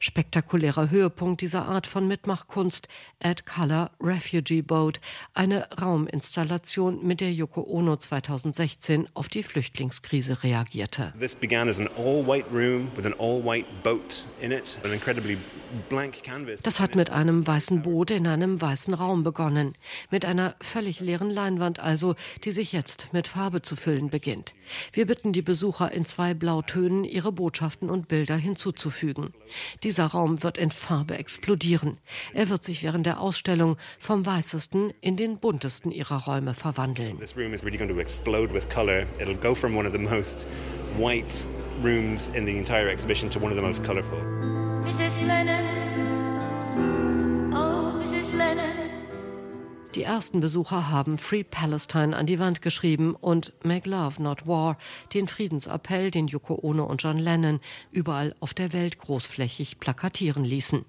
Spektakulärer 0.00 0.90
Höhepunkt 0.90 1.40
dieser 1.40 1.66
Art 1.66 1.86
von 1.86 2.08
Mitmachkunst, 2.08 2.88
Add 3.22 3.42
Color 3.44 3.90
Refugee 4.00 4.62
Boat, 4.62 5.00
eine 5.34 5.68
Rauminstallation, 5.80 7.06
mit 7.06 7.20
der 7.20 7.32
Yoko 7.32 7.62
Ono 7.68 7.96
2016 7.96 9.08
auf 9.14 9.28
die 9.28 9.42
Flüchtlingskrise 9.42 10.42
reagierte. 10.42 11.12
This 11.18 11.34
began 11.34 11.68
as 11.68 11.80
an 11.80 11.88
all-white 11.96 12.46
room 12.52 12.90
with 12.96 13.06
an 13.06 13.14
all-white 13.18 13.66
boat 13.82 14.24
in 14.40 14.52
it, 14.52 14.78
an 14.84 14.92
incredibly 14.92 15.38
das 16.62 16.80
hat 16.80 16.94
mit 16.94 17.10
einem 17.10 17.46
weißen 17.46 17.82
Boot 17.82 18.10
in 18.10 18.26
einem 18.26 18.60
weißen 18.60 18.92
Raum 18.94 19.22
begonnen, 19.22 19.74
mit 20.10 20.24
einer 20.24 20.54
völlig 20.60 21.00
leeren 21.00 21.30
Leinwand 21.30 21.80
also, 21.80 22.14
die 22.44 22.50
sich 22.50 22.72
jetzt 22.72 23.08
mit 23.12 23.26
Farbe 23.26 23.62
zu 23.62 23.76
füllen 23.76 24.10
beginnt. 24.10 24.54
Wir 24.92 25.06
bitten 25.06 25.32
die 25.32 25.42
Besucher 25.42 25.92
in 25.92 26.04
zwei 26.04 26.34
Blautönen 26.34 27.04
ihre 27.04 27.32
Botschaften 27.32 27.88
und 27.88 28.08
Bilder 28.08 28.36
hinzuzufügen. 28.36 29.32
Dieser 29.82 30.06
Raum 30.06 30.42
wird 30.42 30.58
in 30.58 30.70
Farbe 30.70 31.16
explodieren. 31.18 31.98
Er 32.34 32.48
wird 32.48 32.64
sich 32.64 32.82
während 32.82 33.06
der 33.06 33.20
Ausstellung 33.20 33.76
vom 33.98 34.26
weißesten 34.26 34.92
in 35.00 35.16
den 35.16 35.38
buntesten 35.38 35.90
ihrer 35.90 36.24
Räume 36.24 36.54
verwandeln. 36.54 37.18
Rooms 41.82 42.28
in 42.28 42.46
the 42.46 42.56
entire 42.56 42.88
exhibition 42.88 43.28
to 43.30 43.40
one 43.40 43.50
of 43.50 43.56
the 43.56 43.62
most 43.62 43.82
colorful. 43.82 44.61
Oh. 47.54 47.92
Die 49.94 50.02
ersten 50.02 50.40
Besucher 50.40 50.90
haben 50.90 51.18
Free 51.18 51.44
Palestine 51.44 52.16
an 52.16 52.26
die 52.26 52.38
Wand 52.38 52.62
geschrieben 52.62 53.14
und 53.14 53.52
Make 53.62 53.88
Love 53.88 54.20
Not 54.20 54.46
War, 54.46 54.78
den 55.14 55.28
Friedensappell, 55.28 56.10
den 56.10 56.26
Yoko 56.26 56.58
Ono 56.62 56.84
und 56.84 57.02
John 57.02 57.18
Lennon 57.18 57.60
überall 57.90 58.34
auf 58.40 58.54
der 58.54 58.72
Welt 58.72 58.98
großflächig 58.98 59.78
plakatieren 59.78 60.44
ließen. 60.44 60.84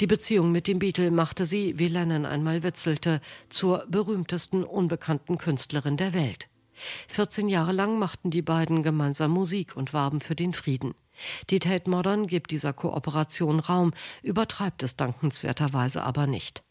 Die 0.00 0.06
Beziehung 0.06 0.50
mit 0.50 0.66
dem 0.66 0.78
Beatle 0.78 1.10
machte 1.10 1.44
sie, 1.44 1.78
wie 1.78 1.88
Lennon 1.88 2.26
einmal 2.26 2.62
witzelte, 2.62 3.20
zur 3.48 3.86
berühmtesten 3.88 4.64
unbekannten 4.64 5.38
Künstlerin 5.38 5.96
der 5.96 6.14
Welt. 6.14 6.48
14 7.08 7.48
Jahre 7.48 7.72
lang 7.72 7.98
machten 7.98 8.30
die 8.30 8.42
beiden 8.42 8.82
gemeinsam 8.82 9.30
Musik 9.30 9.76
und 9.76 9.92
warben 9.92 10.20
für 10.20 10.34
den 10.34 10.52
Frieden. 10.52 10.94
Die 11.50 11.58
Tate 11.58 11.90
Modern 11.90 12.26
gibt 12.26 12.50
dieser 12.50 12.72
Kooperation 12.72 13.60
Raum, 13.60 13.92
übertreibt 14.22 14.82
es 14.82 14.96
dankenswerterweise 14.96 16.02
aber 16.02 16.26
nicht. 16.26 16.62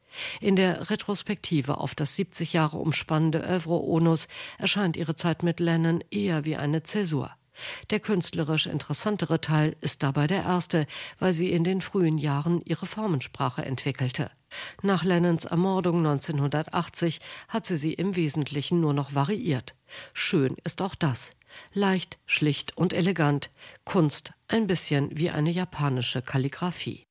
In 0.41 0.55
der 0.55 0.89
Retrospektive 0.89 1.77
auf 1.77 1.95
das 1.95 2.15
70 2.15 2.53
Jahre 2.53 2.77
umspannende 2.77 3.39
Övre 3.39 3.83
Onus 3.83 4.27
erscheint 4.57 4.97
ihre 4.97 5.15
Zeit 5.15 5.43
mit 5.43 5.59
Lennon 5.59 6.03
eher 6.09 6.45
wie 6.45 6.55
eine 6.55 6.83
Zäsur. 6.83 7.31
Der 7.89 7.99
künstlerisch 7.99 8.67
interessantere 8.67 9.41
Teil 9.41 9.75
ist 9.81 10.03
dabei 10.03 10.27
der 10.27 10.43
erste, 10.43 10.87
weil 11.17 11.33
sie 11.33 11.51
in 11.51 11.63
den 11.63 11.81
frühen 11.81 12.17
Jahren 12.17 12.61
ihre 12.61 12.85
Formensprache 12.85 13.65
entwickelte. 13.65 14.31
Nach 14.81 15.03
Lennons 15.03 15.45
Ermordung 15.45 15.97
1980 15.97 17.19
hat 17.47 17.65
sie 17.65 17.77
sie 17.77 17.93
im 17.93 18.15
Wesentlichen 18.15 18.79
nur 18.79 18.93
noch 18.93 19.13
variiert. 19.13 19.75
Schön 20.13 20.55
ist 20.63 20.81
auch 20.81 20.95
das. 20.95 21.31
Leicht, 21.73 22.17
schlicht 22.25 22.77
und 22.77 22.93
elegant. 22.93 23.49
Kunst 23.85 24.33
ein 24.47 24.67
bisschen 24.67 25.09
wie 25.17 25.29
eine 25.29 25.51
japanische 25.51 26.21
Kalligraphie. 26.21 27.05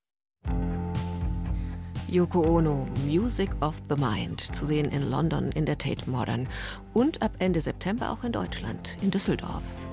Yoko 2.11 2.41
Ono, 2.41 2.87
Music 3.05 3.51
of 3.61 3.83
the 3.91 3.97
Mind, 3.97 4.41
zu 4.41 4.65
sehen 4.65 4.91
in 4.91 5.11
London 5.11 5.51
in 5.53 5.67
der 5.67 5.77
Tate 5.77 6.09
Modern 6.09 6.49
und 6.95 7.21
ab 7.21 7.33
Ende 7.39 7.61
September 7.61 8.11
auch 8.11 8.25
in 8.25 8.33
Deutschland, 8.33 8.97
in 9.03 9.11
Düsseldorf. 9.11 9.87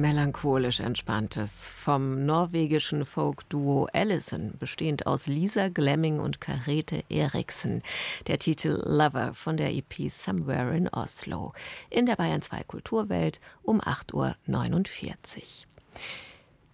Melancholisch 0.00 0.80
entspanntes 0.80 1.68
vom 1.68 2.24
norwegischen 2.24 3.04
Folk-Duo 3.04 3.88
Allison, 3.92 4.52
bestehend 4.58 5.06
aus 5.06 5.26
Lisa 5.26 5.68
Glemming 5.68 6.20
und 6.20 6.40
Karete 6.40 7.04
Eriksen. 7.08 7.82
Der 8.26 8.38
Titel 8.38 8.82
Lover 8.86 9.34
von 9.34 9.56
der 9.56 9.72
EP 9.72 10.08
Somewhere 10.08 10.74
in 10.74 10.88
Oslo. 10.88 11.52
In 11.90 12.06
der 12.06 12.16
Bayern 12.16 12.42
2 12.42 12.62
Kulturwelt 12.64 13.40
um 13.62 13.80
8.49 13.80 14.14
Uhr. 14.14 14.30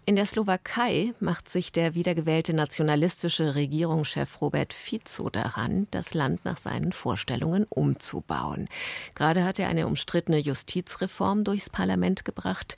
In 0.09 0.15
der 0.15 0.27
Slowakei 0.27 1.15
macht 1.19 1.49
sich 1.49 1.73
der 1.73 1.97
wiedergewählte 1.97 2.55
nationalistische 2.55 3.57
Regierungschef 3.57 4.41
Robert 4.41 4.73
Fico 4.73 5.31
daran, 5.31 5.89
das 5.91 6.15
Land 6.15 6.45
nach 6.45 6.59
seinen 6.59 6.93
Vorstellungen 6.93 7.67
umzubauen. 7.69 8.69
Gerade 9.17 9.43
hat 9.43 9.59
er 9.59 9.67
eine 9.69 9.89
umstrittene 9.89 10.39
Justizreform 10.39 11.43
durchs 11.43 11.71
Parlament 11.71 12.25
gebracht. 12.25 12.77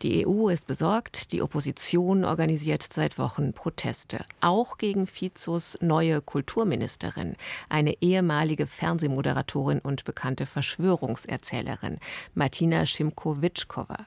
Die 0.00 0.26
EU 0.26 0.48
ist 0.48 0.66
besorgt, 0.66 1.32
die 1.32 1.42
Opposition 1.42 2.24
organisiert 2.24 2.90
seit 2.90 3.18
Wochen 3.18 3.52
Proteste, 3.52 4.24
auch 4.40 4.78
gegen 4.78 5.06
Fizos 5.06 5.76
neue 5.82 6.22
Kulturministerin, 6.22 7.36
eine 7.68 8.00
ehemalige 8.00 8.66
Fernsehmoderatorin 8.66 9.80
und 9.80 10.04
bekannte 10.04 10.46
Verschwörungserzählerin, 10.46 11.98
Martina 12.32 12.86
Schimko-Witschkova. 12.86 14.06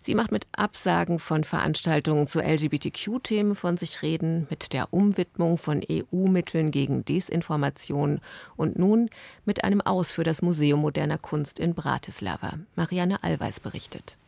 Sie 0.00 0.14
macht 0.14 0.30
mit 0.30 0.46
Absagen 0.52 1.18
von 1.18 1.42
Veranstaltungen 1.42 2.03
Veranstaltungen 2.04 2.26
zu 2.26 2.40
LGBTQ-Themen 2.40 3.54
von 3.54 3.78
sich 3.78 4.02
reden, 4.02 4.46
mit 4.50 4.74
der 4.74 4.92
Umwidmung 4.92 5.56
von 5.56 5.82
EU-Mitteln 5.90 6.70
gegen 6.70 7.04
Desinformation 7.04 8.20
und 8.56 8.78
nun 8.78 9.08
mit 9.46 9.64
einem 9.64 9.80
Aus 9.80 10.12
für 10.12 10.22
das 10.22 10.42
Museum 10.42 10.80
moderner 10.80 11.16
Kunst 11.16 11.58
in 11.58 11.72
Bratislava. 11.74 12.58
Marianne 12.76 13.22
Allweis 13.22 13.58
berichtet. 13.58 14.18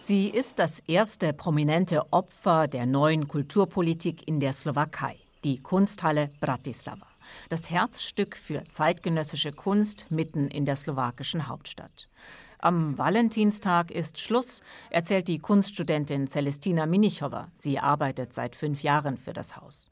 Sie 0.00 0.28
ist 0.28 0.58
das 0.58 0.80
erste 0.86 1.32
prominente 1.32 2.12
Opfer 2.12 2.68
der 2.68 2.84
neuen 2.84 3.28
Kulturpolitik 3.28 4.28
in 4.28 4.40
der 4.40 4.52
Slowakei, 4.52 5.16
die 5.42 5.58
Kunsthalle 5.58 6.30
Bratislava. 6.40 7.06
Das 7.48 7.70
Herzstück 7.70 8.36
für 8.36 8.64
zeitgenössische 8.68 9.52
Kunst 9.52 10.06
mitten 10.10 10.48
in 10.48 10.66
der 10.66 10.76
slowakischen 10.76 11.48
Hauptstadt. 11.48 12.08
Am 12.64 12.96
Valentinstag 12.96 13.90
ist 13.90 14.20
Schluss, 14.20 14.62
erzählt 14.88 15.26
die 15.26 15.40
Kunststudentin 15.40 16.28
Celestina 16.28 16.86
Minichowa. 16.86 17.48
Sie 17.56 17.80
arbeitet 17.80 18.32
seit 18.32 18.54
fünf 18.54 18.84
Jahren 18.84 19.18
für 19.18 19.32
das 19.32 19.56
Haus. 19.56 19.90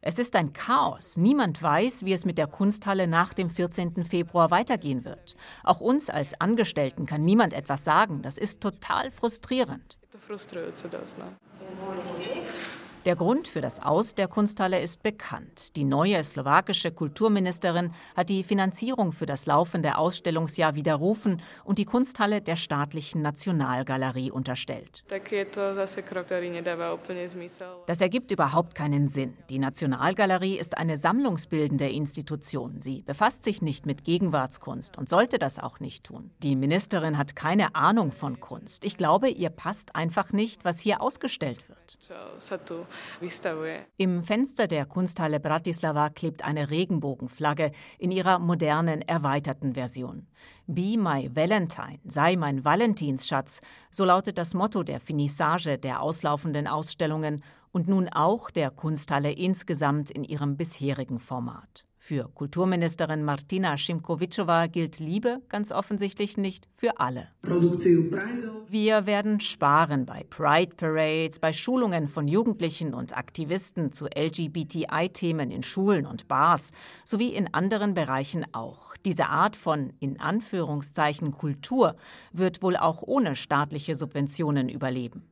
Es 0.00 0.18
ist 0.18 0.36
ein 0.36 0.54
Chaos. 0.54 1.18
Niemand 1.18 1.62
weiß, 1.62 2.06
wie 2.06 2.14
es 2.14 2.24
mit 2.24 2.38
der 2.38 2.46
Kunsthalle 2.46 3.06
nach 3.06 3.34
dem 3.34 3.50
14. 3.50 4.04
Februar 4.04 4.50
weitergehen 4.50 5.04
wird. 5.04 5.36
Auch 5.62 5.82
uns 5.82 6.08
als 6.08 6.40
Angestellten 6.40 7.04
kann 7.04 7.26
niemand 7.26 7.52
etwas 7.52 7.84
sagen. 7.84 8.22
Das 8.22 8.38
ist 8.38 8.62
total 8.62 9.10
frustrierend. 9.10 9.98
Der 13.06 13.16
Grund 13.16 13.48
für 13.48 13.62
das 13.62 13.80
Aus 13.80 14.14
der 14.14 14.28
Kunsthalle 14.28 14.78
ist 14.78 15.02
bekannt. 15.02 15.74
Die 15.74 15.84
neue 15.84 16.22
slowakische 16.22 16.92
Kulturministerin 16.92 17.92
hat 18.14 18.28
die 18.28 18.42
Finanzierung 18.42 19.12
für 19.12 19.24
das 19.24 19.46
laufende 19.46 19.96
Ausstellungsjahr 19.96 20.74
widerrufen 20.74 21.40
und 21.64 21.78
die 21.78 21.86
Kunsthalle 21.86 22.42
der 22.42 22.56
staatlichen 22.56 23.22
Nationalgalerie 23.22 24.30
unterstellt. 24.30 25.02
Das 27.86 28.00
ergibt 28.02 28.30
überhaupt 28.30 28.74
keinen 28.74 29.08
Sinn. 29.08 29.34
Die 29.48 29.58
Nationalgalerie 29.58 30.58
ist 30.58 30.76
eine 30.76 30.98
sammlungsbildende 30.98 31.88
Institution. 31.88 32.82
Sie 32.82 33.00
befasst 33.00 33.44
sich 33.44 33.62
nicht 33.62 33.86
mit 33.86 34.04
Gegenwartskunst 34.04 34.98
und 34.98 35.08
sollte 35.08 35.38
das 35.38 35.58
auch 35.58 35.80
nicht 35.80 36.04
tun. 36.04 36.32
Die 36.42 36.54
Ministerin 36.54 37.16
hat 37.16 37.34
keine 37.34 37.74
Ahnung 37.74 38.12
von 38.12 38.40
Kunst. 38.40 38.84
Ich 38.84 38.98
glaube, 38.98 39.30
ihr 39.30 39.48
passt 39.48 39.96
einfach 39.96 40.34
nicht, 40.34 40.66
was 40.66 40.80
hier 40.80 41.00
ausgestellt 41.00 41.66
wird. 41.66 41.79
Im 43.96 44.22
Fenster 44.22 44.66
der 44.66 44.86
Kunsthalle 44.86 45.40
Bratislava 45.40 46.10
klebt 46.10 46.44
eine 46.44 46.70
Regenbogenflagge 46.70 47.72
in 47.98 48.10
ihrer 48.10 48.38
modernen, 48.38 49.02
erweiterten 49.02 49.74
Version. 49.74 50.26
Be 50.66 50.96
my 50.96 51.30
Valentine, 51.34 52.00
sei 52.04 52.36
mein 52.36 52.64
Valentinsschatz, 52.64 53.60
so 53.90 54.04
lautet 54.04 54.38
das 54.38 54.54
Motto 54.54 54.82
der 54.82 55.00
Finissage 55.00 55.78
der 55.78 56.00
auslaufenden 56.00 56.66
Ausstellungen 56.66 57.42
und 57.72 57.88
nun 57.88 58.08
auch 58.08 58.50
der 58.50 58.70
Kunsthalle 58.70 59.32
insgesamt 59.32 60.10
in 60.10 60.24
ihrem 60.24 60.56
bisherigen 60.56 61.18
Format. 61.18 61.84
Für 62.02 62.30
Kulturministerin 62.34 63.22
Martina 63.24 63.76
Šimkovičová 63.76 64.68
gilt 64.68 64.98
Liebe 65.00 65.42
ganz 65.50 65.70
offensichtlich 65.70 66.38
nicht 66.38 66.66
für 66.74 66.98
alle. 66.98 67.28
Wir 67.42 69.04
werden 69.04 69.38
sparen 69.40 70.06
bei 70.06 70.24
Pride 70.30 70.74
Parades, 70.76 71.38
bei 71.38 71.52
Schulungen 71.52 72.08
von 72.08 72.26
Jugendlichen 72.26 72.94
und 72.94 73.14
Aktivisten 73.14 73.92
zu 73.92 74.06
LGBTI-Themen 74.06 75.50
in 75.50 75.62
Schulen 75.62 76.06
und 76.06 76.26
Bars 76.26 76.72
sowie 77.04 77.34
in 77.34 77.52
anderen 77.52 77.92
Bereichen 77.92 78.46
auch. 78.52 78.90
Diese 79.04 79.28
Art 79.28 79.56
von 79.56 79.92
in 79.98 80.20
Anführungszeichen 80.20 81.32
Kultur 81.32 81.96
wird 82.32 82.62
wohl 82.62 82.76
auch 82.76 83.02
ohne 83.02 83.34
staatliche 83.34 83.94
Subventionen 83.94 84.68
überleben. 84.68 85.22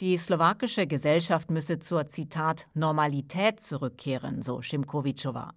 Die 0.00 0.16
slowakische 0.16 0.86
Gesellschaft 0.86 1.50
müsse 1.50 1.80
zur 1.80 2.06
Zitat 2.06 2.68
Normalität 2.74 3.60
zurückkehren, 3.60 4.42
so 4.42 4.62
Šimkovičová. 4.88 5.50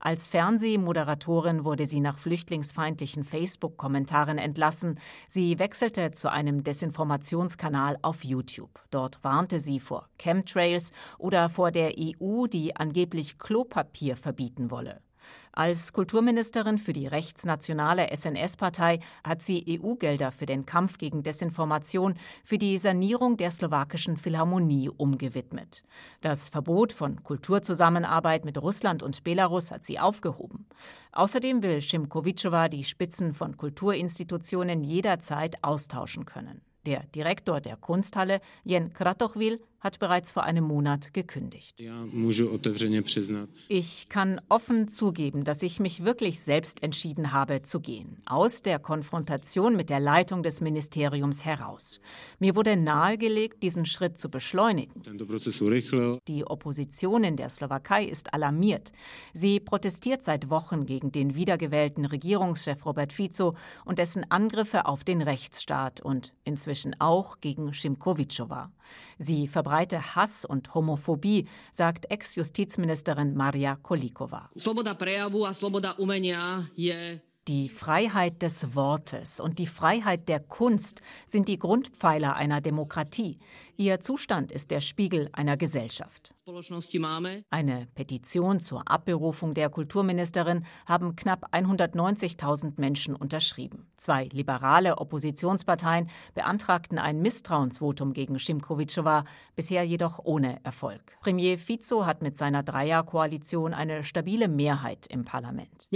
Als 0.00 0.26
Fernsehmoderatorin 0.26 1.64
wurde 1.64 1.86
sie 1.86 2.00
nach 2.00 2.18
flüchtlingsfeindlichen 2.18 3.22
Facebook-Kommentaren 3.22 4.36
entlassen. 4.36 4.98
Sie 5.28 5.60
wechselte 5.60 6.10
zu 6.10 6.28
einem 6.28 6.64
Desinformationskanal 6.64 7.98
auf 8.02 8.24
YouTube. 8.24 8.80
Dort 8.90 9.22
warnte 9.22 9.60
sie 9.60 9.78
vor 9.78 10.08
Chemtrails 10.18 10.90
oder 11.18 11.48
vor 11.48 11.70
der 11.70 11.92
EU, 11.96 12.46
die 12.48 12.74
angeblich 12.74 13.38
Klopapier 13.38 14.16
verbieten 14.16 14.72
wolle. 14.72 15.00
Als 15.54 15.92
Kulturministerin 15.92 16.78
für 16.78 16.94
die 16.94 17.06
rechtsnationale 17.06 18.08
SNS-Partei 18.10 19.00
hat 19.22 19.42
sie 19.42 19.78
EU-Gelder 19.82 20.32
für 20.32 20.46
den 20.46 20.64
Kampf 20.64 20.96
gegen 20.96 21.22
Desinformation 21.22 22.14
für 22.42 22.56
die 22.56 22.78
Sanierung 22.78 23.36
der 23.36 23.50
slowakischen 23.50 24.16
Philharmonie 24.16 24.88
umgewidmet. 24.88 25.82
Das 26.22 26.48
Verbot 26.48 26.94
von 26.94 27.22
Kulturzusammenarbeit 27.22 28.46
mit 28.46 28.56
Russland 28.56 29.02
und 29.02 29.22
Belarus 29.24 29.70
hat 29.70 29.84
sie 29.84 29.98
aufgehoben. 29.98 30.66
Außerdem 31.12 31.62
will 31.62 31.82
Schimkowiczova 31.82 32.68
die 32.68 32.84
Spitzen 32.84 33.34
von 33.34 33.58
Kulturinstitutionen 33.58 34.82
jederzeit 34.82 35.62
austauschen 35.62 36.24
können. 36.24 36.62
Der 36.86 37.04
Direktor 37.14 37.60
der 37.60 37.76
Kunsthalle, 37.76 38.40
Jen 38.64 38.94
Kratochwil, 38.94 39.58
hat 39.82 39.98
bereits 39.98 40.30
vor 40.30 40.44
einem 40.44 40.64
Monat 40.64 41.12
gekündigt. 41.12 41.76
Ich 43.68 44.08
kann 44.08 44.40
offen 44.48 44.88
zugeben, 44.88 45.42
dass 45.42 45.62
ich 45.62 45.80
mich 45.80 46.04
wirklich 46.04 46.40
selbst 46.40 46.82
entschieden 46.84 47.32
habe 47.32 47.62
zu 47.62 47.80
gehen, 47.80 48.22
aus 48.24 48.62
der 48.62 48.78
Konfrontation 48.78 49.74
mit 49.74 49.90
der 49.90 49.98
Leitung 49.98 50.44
des 50.44 50.60
Ministeriums 50.60 51.44
heraus. 51.44 52.00
Mir 52.38 52.54
wurde 52.54 52.76
nahegelegt, 52.76 53.62
diesen 53.62 53.84
Schritt 53.84 54.18
zu 54.18 54.30
beschleunigen. 54.30 55.02
Die 56.28 56.46
Opposition 56.46 57.24
in 57.24 57.36
der 57.36 57.48
Slowakei 57.48 58.04
ist 58.04 58.32
alarmiert. 58.32 58.92
Sie 59.32 59.58
protestiert 59.58 60.22
seit 60.22 60.48
Wochen 60.48 60.86
gegen 60.86 61.10
den 61.10 61.34
wiedergewählten 61.34 62.04
Regierungschef 62.04 62.86
Robert 62.86 63.12
Fico 63.12 63.56
und 63.84 63.98
dessen 63.98 64.30
Angriffe 64.30 64.86
auf 64.86 65.02
den 65.02 65.22
Rechtsstaat 65.22 66.00
und 66.00 66.34
inzwischen 66.44 66.94
auch 67.00 67.40
gegen 67.40 67.74
Šimkovičova. 67.74 68.70
Sie 69.22 69.46
verbreite 69.46 70.16
Hass 70.16 70.44
und 70.44 70.74
Homophobie, 70.74 71.46
sagt 71.70 72.10
Ex-Justizministerin 72.10 73.36
Maria 73.36 73.76
Kolikova. 73.76 74.50
Die 77.48 77.68
Freiheit 77.68 78.42
des 78.42 78.74
Wortes 78.74 79.38
und 79.38 79.58
die 79.60 79.66
Freiheit 79.66 80.28
der 80.28 80.40
Kunst 80.40 81.02
sind 81.26 81.46
die 81.46 81.58
Grundpfeiler 81.58 82.34
einer 82.34 82.60
Demokratie. 82.60 83.38
Ihr 83.76 84.00
Zustand 84.00 84.50
ist 84.50 84.72
der 84.72 84.80
Spiegel 84.80 85.28
einer 85.32 85.56
Gesellschaft. 85.56 86.31
Eine 87.50 87.86
Petition 87.94 88.58
zur 88.58 88.90
Abberufung 88.90 89.54
der 89.54 89.70
Kulturministerin 89.70 90.64
haben 90.86 91.14
knapp 91.14 91.54
190.000 91.54 92.80
Menschen 92.80 93.14
unterschrieben. 93.14 93.86
Zwei 93.96 94.24
liberale 94.32 94.98
Oppositionsparteien 94.98 96.10
beantragten 96.34 96.98
ein 96.98 97.22
Misstrauensvotum 97.22 98.12
gegen 98.12 98.40
Schimkowiczova, 98.40 99.22
bisher 99.54 99.84
jedoch 99.84 100.18
ohne 100.24 100.58
Erfolg. 100.64 101.16
Premier 101.20 101.58
Fico 101.58 102.06
hat 102.06 102.22
mit 102.22 102.36
seiner 102.36 102.64
Dreierkoalition 102.64 103.72
eine 103.72 104.02
stabile 104.02 104.48
Mehrheit 104.48 105.06
im 105.06 105.24
Parlament. 105.24 105.86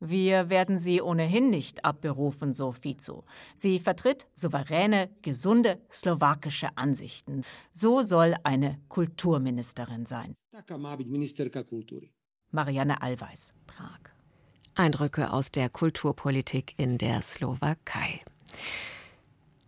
Wir 0.00 0.48
werden 0.48 0.78
sie 0.78 1.02
ohnehin 1.02 1.50
nicht 1.50 1.84
abberufen, 1.84 2.54
so 2.54 2.72
Fico. 2.72 3.24
Sie 3.56 3.78
vertritt 3.78 4.28
souveräne, 4.34 5.10
gesunde 5.20 5.78
slowakische 5.92 6.68
Ansichten. 6.78 7.44
So 7.82 8.00
soll 8.00 8.36
eine 8.44 8.78
Kulturministerin 8.88 10.06
sein. 10.06 10.36
Marianne 12.52 13.02
Allweis, 13.02 13.54
Prag. 13.66 13.98
Eindrücke 14.76 15.32
aus 15.32 15.50
der 15.50 15.68
Kulturpolitik 15.68 16.78
in 16.78 16.96
der 16.96 17.22
Slowakei. 17.22 18.20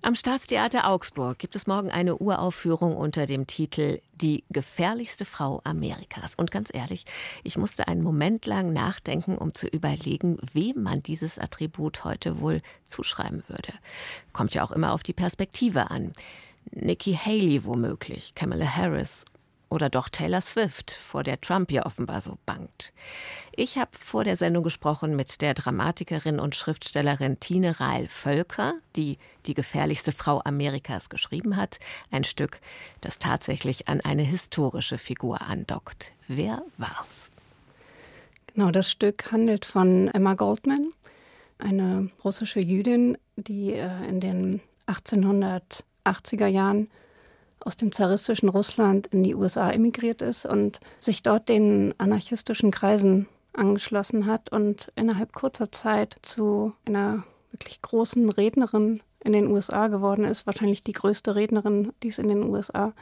Am 0.01 0.15
Staatstheater 0.15 0.89
Augsburg 0.89 1.41
gibt 1.41 1.57
es 1.57 1.67
morgen 1.67 1.91
eine 1.91 2.19
Uraufführung 2.19 2.97
unter 2.97 3.27
dem 3.27 3.49
Titel 3.49 4.01
Die 4.15 4.45
gefährlichste 4.49 5.25
Frau 5.25 5.61
Amerikas. 5.65 6.37
Und 6.37 6.53
ganz 6.53 6.69
ehrlich, 6.73 7.07
ich 7.43 7.59
musste 7.59 7.89
einen 7.89 8.05
Moment 8.05 8.47
lang 8.47 8.73
nachdenken, 8.73 9.37
um 9.37 9.55
zu 9.55 9.67
überlegen, 9.67 10.39
wem 10.53 10.85
man 10.85 11.03
dieses 11.03 11.41
Attribut 11.41 12.05
heute 12.05 12.39
wohl 12.39 12.63
zuschreiben 12.85 13.43
würde. 13.49 13.73
Kommt 14.33 14.55
ja 14.55 14.63
auch 14.63 14.71
immer 14.71 14.93
auf 14.93 15.03
die 15.03 15.15
Perspektive 15.15 15.91
an. 15.91 16.13
Nikki 16.71 17.15
Haley 17.15 17.65
womöglich, 17.65 18.35
Kamala 18.35 18.77
Harris 18.77 19.25
oder 19.75 19.91
doch 19.91 20.09
Taylor 20.09 20.41
Swift, 20.41 20.93
vor 20.93 21.25
der 21.25 21.41
Trump 21.41 21.73
ja 21.73 21.85
offenbar 21.85 22.21
so 22.21 22.39
bangt. 22.47 22.93
Ich 23.57 23.77
habe 23.77 23.91
vor 23.93 24.23
der 24.23 24.37
Sendung 24.37 24.63
gesprochen 24.63 25.17
mit 25.17 25.41
der 25.41 25.55
Dramatikerin 25.55 26.39
und 26.39 26.55
Schriftstellerin 26.55 27.41
Tine 27.41 27.81
Rahl-Völker, 27.81 28.75
die 28.95 29.19
die 29.47 29.55
gefährlichste 29.55 30.13
Frau 30.13 30.41
Amerikas 30.45 31.09
geschrieben 31.09 31.57
hat. 31.57 31.79
Ein 32.13 32.25
Stück, 32.25 32.61
das 33.01 33.19
tatsächlich 33.19 33.89
an 33.89 34.01
eine 34.01 34.23
historische 34.23 34.97
Figur 34.97 35.43
andockt. 35.43 36.13
Wer 36.29 36.63
war's? 36.79 37.31
Genau, 38.55 38.71
das 38.71 38.91
Stück 38.91 39.33
handelt 39.33 39.65
von 39.65 40.07
Emma 40.09 40.35
Goldman, 40.35 40.93
eine 41.59 42.11
russische 42.23 42.61
Jüdin, 42.61 43.19
die 43.37 43.73
äh, 43.73 44.09
in 44.09 44.21
den 44.21 44.61
1880er 46.05 46.47
Jahren 46.47 46.89
aus 47.61 47.77
dem 47.77 47.93
zaristischen 47.93 48.49
Russland 48.49 49.07
in 49.09 49.23
die 49.23 49.35
USA 49.35 49.71
emigriert 49.71 50.23
ist 50.23 50.45
und 50.47 50.81
sich 50.99 51.23
dort 51.23 51.49
den 51.49 51.95
anarchistischen 51.99 52.71
Kreisen 52.71 53.27
angeschlossen 53.55 54.27
hat 54.27 54.51
und 54.51 54.93
innerhalb 54.97 55.33
kurzer 55.33 55.73
Zeit 55.73 56.17
zu 56.23 56.75
einer 56.85 57.25
wirklich 57.51 57.81
großen 57.83 58.29
Rednerin 58.29 59.01
in 59.21 59.33
den 59.33 59.47
USA 59.47 59.87
geworden 59.87 60.25
ist, 60.25 60.47
wahrscheinlich 60.47 60.83
die 60.83 60.93
größte 60.93 61.35
Rednerin, 61.35 61.93
die 62.03 62.09
es 62.09 62.19
in 62.19 62.29
den 62.29 62.45
USA 62.45 62.93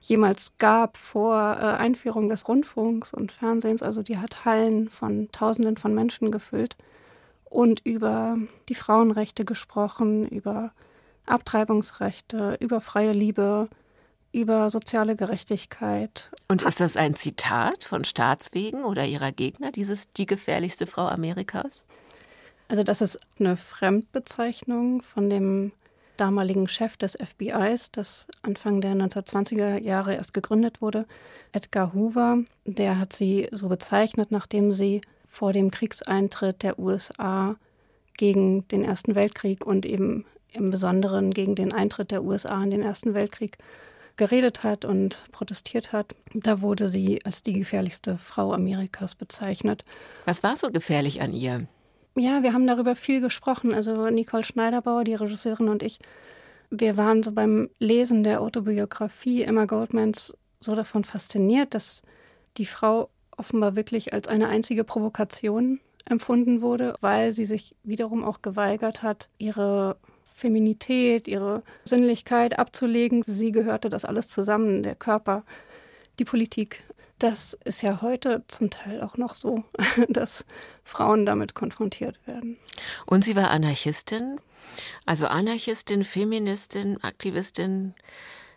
jemals 0.00 0.58
gab 0.58 0.96
vor 0.96 1.36
äh, 1.36 1.64
Einführung 1.64 2.28
des 2.28 2.48
Rundfunks 2.48 3.14
und 3.14 3.32
Fernsehens. 3.32 3.82
Also 3.82 4.02
die 4.02 4.18
hat 4.18 4.44
Hallen 4.44 4.88
von 4.88 5.28
Tausenden 5.30 5.76
von 5.76 5.94
Menschen 5.94 6.30
gefüllt 6.30 6.76
und 7.44 7.80
über 7.84 8.36
die 8.68 8.74
Frauenrechte 8.74 9.44
gesprochen, 9.44 10.26
über 10.26 10.72
Abtreibungsrechte, 11.26 12.56
über 12.60 12.80
freie 12.80 13.12
Liebe, 13.12 13.68
über 14.32 14.70
soziale 14.70 15.14
Gerechtigkeit. 15.14 16.30
Und 16.48 16.62
ist 16.62 16.80
das 16.80 16.96
ein 16.96 17.14
Zitat 17.14 17.84
von 17.84 18.04
Staatswegen 18.04 18.84
oder 18.84 19.04
ihrer 19.04 19.32
Gegner, 19.32 19.72
dieses 19.72 20.12
die 20.12 20.26
gefährlichste 20.26 20.86
Frau 20.86 21.06
Amerikas? 21.06 21.86
Also 22.68 22.82
das 22.82 23.02
ist 23.02 23.18
eine 23.38 23.56
Fremdbezeichnung 23.56 25.02
von 25.02 25.28
dem 25.28 25.72
damaligen 26.16 26.68
Chef 26.68 26.96
des 26.96 27.16
FBIs, 27.16 27.90
das 27.90 28.26
Anfang 28.42 28.80
der 28.80 28.94
1920er 28.94 29.78
Jahre 29.78 30.14
erst 30.14 30.32
gegründet 30.34 30.80
wurde, 30.80 31.06
Edgar 31.52 31.92
Hoover. 31.92 32.38
Der 32.64 32.98
hat 32.98 33.12
sie 33.12 33.48
so 33.50 33.68
bezeichnet, 33.68 34.30
nachdem 34.30 34.72
sie 34.72 35.00
vor 35.26 35.52
dem 35.52 35.70
Kriegseintritt 35.70 36.62
der 36.62 36.78
USA 36.78 37.56
gegen 38.16 38.68
den 38.68 38.84
Ersten 38.84 39.14
Weltkrieg 39.14 39.66
und 39.66 39.84
eben 39.86 40.24
im 40.52 40.70
Besonderen 40.70 41.32
gegen 41.32 41.54
den 41.54 41.72
Eintritt 41.72 42.10
der 42.10 42.24
USA 42.24 42.62
in 42.62 42.70
den 42.70 42.82
Ersten 42.82 43.14
Weltkrieg 43.14 43.58
geredet 44.16 44.62
hat 44.62 44.84
und 44.84 45.24
protestiert 45.32 45.92
hat. 45.92 46.14
Da 46.34 46.60
wurde 46.60 46.88
sie 46.88 47.24
als 47.24 47.42
die 47.42 47.54
gefährlichste 47.54 48.18
Frau 48.18 48.52
Amerikas 48.52 49.14
bezeichnet. 49.14 49.84
Was 50.26 50.42
war 50.42 50.56
so 50.56 50.70
gefährlich 50.70 51.22
an 51.22 51.32
ihr? 51.32 51.66
Ja, 52.14 52.42
wir 52.42 52.52
haben 52.52 52.66
darüber 52.66 52.94
viel 52.94 53.20
gesprochen. 53.20 53.72
Also 53.72 54.10
Nicole 54.10 54.44
Schneiderbauer, 54.44 55.04
die 55.04 55.14
Regisseurin 55.14 55.68
und 55.68 55.82
ich, 55.82 55.98
wir 56.70 56.96
waren 56.96 57.22
so 57.22 57.32
beim 57.32 57.70
Lesen 57.78 58.22
der 58.22 58.40
Autobiografie 58.40 59.42
Emma 59.42 59.64
Goldmans 59.64 60.36
so 60.60 60.74
davon 60.74 61.04
fasziniert, 61.04 61.74
dass 61.74 62.02
die 62.58 62.66
Frau 62.66 63.08
offenbar 63.36 63.76
wirklich 63.76 64.12
als 64.12 64.28
eine 64.28 64.48
einzige 64.48 64.84
Provokation 64.84 65.80
empfunden 66.04 66.60
wurde, 66.60 66.94
weil 67.00 67.32
sie 67.32 67.44
sich 67.44 67.74
wiederum 67.82 68.24
auch 68.24 68.42
geweigert 68.42 69.02
hat, 69.02 69.28
ihre 69.38 69.96
Feminität, 70.34 71.28
ihre 71.28 71.62
Sinnlichkeit 71.84 72.58
abzulegen. 72.58 73.24
Für 73.24 73.32
sie 73.32 73.52
gehörte 73.52 73.90
das 73.90 74.04
alles 74.04 74.28
zusammen, 74.28 74.82
der 74.82 74.94
Körper, 74.94 75.44
die 76.18 76.24
Politik. 76.24 76.82
Das 77.18 77.56
ist 77.64 77.82
ja 77.82 78.02
heute 78.02 78.42
zum 78.48 78.70
Teil 78.70 79.00
auch 79.00 79.16
noch 79.16 79.34
so, 79.34 79.62
dass 80.08 80.44
Frauen 80.84 81.24
damit 81.24 81.54
konfrontiert 81.54 82.18
werden. 82.26 82.58
Und 83.06 83.24
sie 83.24 83.36
war 83.36 83.50
Anarchistin, 83.50 84.40
also 85.06 85.26
Anarchistin, 85.26 86.04
Feministin, 86.04 86.98
Aktivistin. 87.02 87.94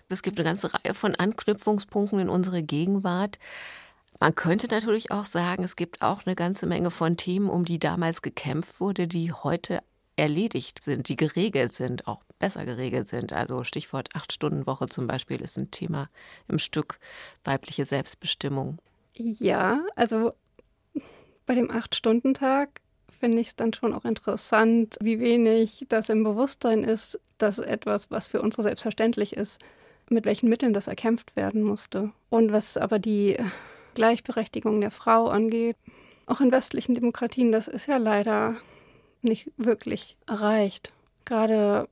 Es 0.09 0.23
gibt 0.23 0.39
eine 0.39 0.47
ganze 0.47 0.73
Reihe 0.73 0.93
von 0.93 1.15
Anknüpfungspunkten 1.15 2.19
in 2.19 2.29
unsere 2.29 2.63
Gegenwart. 2.63 3.39
Man 4.19 4.33
könnte 4.33 4.67
natürlich 4.67 5.11
auch 5.11 5.25
sagen, 5.25 5.63
es 5.63 5.75
gibt 5.75 6.01
auch 6.01 6.25
eine 6.25 6.35
ganze 6.35 6.67
Menge 6.67 6.89
von 6.89 7.17
Themen, 7.17 7.49
um 7.49 7.65
die 7.65 7.79
damals 7.79 8.21
gekämpft 8.21 8.79
wurde, 8.79 9.07
die 9.07 9.31
heute 9.31 9.81
erledigt 10.15 10.83
sind, 10.83 11.09
die 11.09 11.15
geregelt 11.15 11.75
sind, 11.75 12.07
auch 12.07 12.23
besser 12.39 12.65
geregelt 12.65 13.09
sind. 13.09 13.33
Also 13.33 13.63
Stichwort 13.63 14.09
Acht-Stunden-Woche 14.15 14.87
zum 14.87 15.07
Beispiel 15.07 15.41
ist 15.41 15.57
ein 15.57 15.71
Thema 15.71 16.09
im 16.47 16.59
Stück 16.59 16.99
weibliche 17.43 17.85
Selbstbestimmung. 17.85 18.79
Ja, 19.13 19.81
also 19.95 20.33
bei 21.45 21.55
dem 21.55 21.71
Acht-Stunden-Tag 21.71 22.81
finde 23.09 23.39
ich 23.39 23.47
es 23.47 23.55
dann 23.55 23.73
schon 23.73 23.93
auch 23.93 24.05
interessant, 24.05 24.97
wie 25.01 25.19
wenig 25.19 25.85
das 25.89 26.09
im 26.09 26.23
Bewusstsein 26.23 26.83
ist, 26.83 27.19
dass 27.37 27.59
etwas, 27.59 28.11
was 28.11 28.27
für 28.27 28.41
uns 28.41 28.55
so 28.55 28.61
selbstverständlich 28.61 29.35
ist, 29.35 29.61
mit 30.09 30.25
welchen 30.25 30.49
Mitteln 30.49 30.73
das 30.73 30.87
erkämpft 30.87 31.35
werden 31.35 31.61
musste. 31.63 32.11
Und 32.29 32.51
was 32.51 32.77
aber 32.77 32.99
die 32.99 33.37
Gleichberechtigung 33.95 34.81
der 34.81 34.91
Frau 34.91 35.27
angeht, 35.27 35.77
auch 36.25 36.41
in 36.41 36.51
westlichen 36.51 36.93
Demokratien, 36.93 37.51
das 37.51 37.67
ist 37.67 37.87
ja 37.87 37.97
leider 37.97 38.55
nicht 39.25 39.51
wirklich 39.57 40.17
erreicht. 40.27 40.93
Gerade 41.25 41.87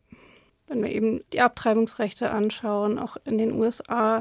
wenn 0.68 0.82
wir 0.84 0.92
eben 0.92 1.20
die 1.34 1.42
Abtreibungsrechte 1.42 2.32
anschauen, 2.32 2.98
auch 2.98 3.18
in 3.26 3.38
den 3.38 3.54
USA, 3.54 4.20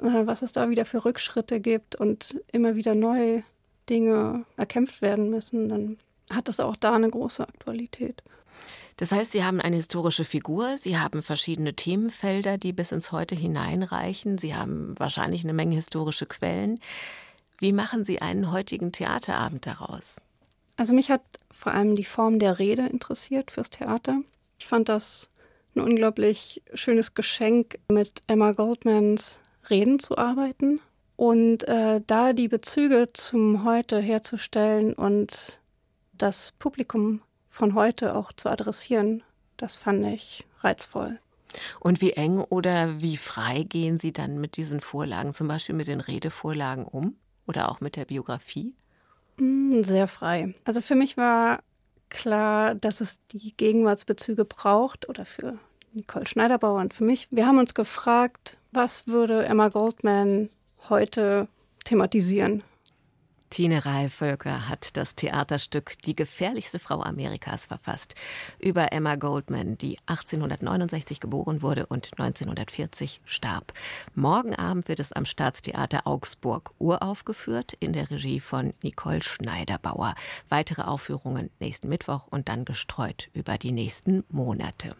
äh, 0.00 0.26
was 0.26 0.42
es 0.42 0.52
da 0.52 0.70
wieder 0.70 0.84
für 0.84 1.04
Rückschritte 1.04 1.60
gibt 1.60 1.96
und 1.96 2.36
immer 2.52 2.76
wieder 2.76 2.94
neue 2.94 3.42
Dinge 3.88 4.44
erkämpft 4.56 5.02
werden 5.02 5.30
müssen, 5.30 5.68
dann 5.68 5.98
hat 6.30 6.48
es 6.48 6.60
auch 6.60 6.76
da 6.76 6.94
eine 6.94 7.10
große 7.10 7.42
Aktualität. 7.42 8.22
Das 8.98 9.12
heißt, 9.12 9.30
Sie 9.32 9.44
haben 9.44 9.60
eine 9.60 9.76
historische 9.76 10.24
Figur, 10.24 10.76
Sie 10.76 10.98
haben 10.98 11.22
verschiedene 11.22 11.74
Themenfelder, 11.74 12.58
die 12.58 12.72
bis 12.72 12.90
ins 12.90 13.12
Heute 13.12 13.36
hineinreichen, 13.36 14.38
Sie 14.38 14.56
haben 14.56 14.98
wahrscheinlich 14.98 15.44
eine 15.44 15.52
Menge 15.52 15.76
historische 15.76 16.26
Quellen. 16.26 16.80
Wie 17.58 17.72
machen 17.72 18.04
Sie 18.04 18.20
einen 18.20 18.50
heutigen 18.50 18.90
Theaterabend 18.90 19.66
daraus? 19.66 20.16
Also 20.78 20.94
mich 20.94 21.10
hat 21.10 21.22
vor 21.50 21.74
allem 21.74 21.96
die 21.96 22.04
Form 22.04 22.38
der 22.38 22.60
Rede 22.60 22.86
interessiert 22.86 23.50
fürs 23.50 23.68
Theater. 23.68 24.22
Ich 24.60 24.66
fand 24.66 24.88
das 24.88 25.28
ein 25.74 25.80
unglaublich 25.80 26.62
schönes 26.72 27.14
Geschenk, 27.14 27.80
mit 27.88 28.22
Emma 28.28 28.52
Goldmans 28.52 29.40
Reden 29.68 29.98
zu 29.98 30.16
arbeiten 30.16 30.80
und 31.16 31.64
äh, 31.64 32.00
da 32.06 32.32
die 32.32 32.46
Bezüge 32.46 33.08
zum 33.12 33.64
Heute 33.64 33.98
herzustellen 33.98 34.94
und 34.94 35.60
das 36.12 36.52
Publikum 36.60 37.22
von 37.48 37.74
heute 37.74 38.14
auch 38.14 38.32
zu 38.32 38.48
adressieren, 38.48 39.24
das 39.56 39.74
fand 39.74 40.06
ich 40.06 40.46
reizvoll. 40.60 41.18
Und 41.80 42.00
wie 42.00 42.12
eng 42.12 42.38
oder 42.38 43.02
wie 43.02 43.16
frei 43.16 43.64
gehen 43.64 43.98
Sie 43.98 44.12
dann 44.12 44.40
mit 44.40 44.56
diesen 44.56 44.80
Vorlagen, 44.80 45.34
zum 45.34 45.48
Beispiel 45.48 45.74
mit 45.74 45.88
den 45.88 46.00
Redevorlagen 46.00 46.84
um 46.84 47.16
oder 47.48 47.68
auch 47.68 47.80
mit 47.80 47.96
der 47.96 48.04
Biografie? 48.04 48.74
Mm, 49.38 49.82
sehr 49.82 50.06
frei. 50.08 50.54
Also 50.64 50.80
für 50.80 50.94
mich 50.94 51.16
war 51.16 51.60
klar, 52.08 52.74
dass 52.74 53.00
es 53.00 53.20
die 53.28 53.56
Gegenwartsbezüge 53.56 54.44
braucht 54.44 55.08
oder 55.08 55.24
für 55.24 55.58
Nicole 55.92 56.26
Schneiderbauer 56.26 56.80
und 56.80 56.94
für 56.94 57.04
mich. 57.04 57.28
Wir 57.30 57.46
haben 57.46 57.58
uns 57.58 57.74
gefragt, 57.74 58.58
was 58.72 59.06
würde 59.06 59.44
Emma 59.44 59.68
Goldman 59.68 60.50
heute 60.88 61.48
thematisieren? 61.84 62.62
Tine 63.50 63.84
Rahl-Völker 63.84 64.68
hat 64.68 64.96
das 64.96 65.14
Theaterstück 65.14 66.00
Die 66.02 66.14
gefährlichste 66.14 66.78
Frau 66.78 67.02
Amerikas 67.02 67.66
verfasst 67.66 68.14
über 68.58 68.92
Emma 68.92 69.16
Goldman, 69.16 69.78
die 69.78 69.98
1869 70.06 71.20
geboren 71.20 71.62
wurde 71.62 71.86
und 71.86 72.10
1940 72.18 73.20
starb. 73.24 73.72
Morgen 74.14 74.54
Abend 74.54 74.88
wird 74.88 75.00
es 75.00 75.12
am 75.12 75.24
Staatstheater 75.24 76.06
Augsburg 76.06 76.72
uraufgeführt 76.78 77.72
in 77.80 77.92
der 77.92 78.10
Regie 78.10 78.40
von 78.40 78.74
Nicole 78.82 79.22
Schneiderbauer. 79.22 80.14
Weitere 80.48 80.82
Aufführungen 80.82 81.50
nächsten 81.58 81.88
Mittwoch 81.88 82.26
und 82.28 82.48
dann 82.48 82.64
gestreut 82.64 83.30
über 83.32 83.58
die 83.58 83.72
nächsten 83.72 84.24
Monate. 84.28 84.94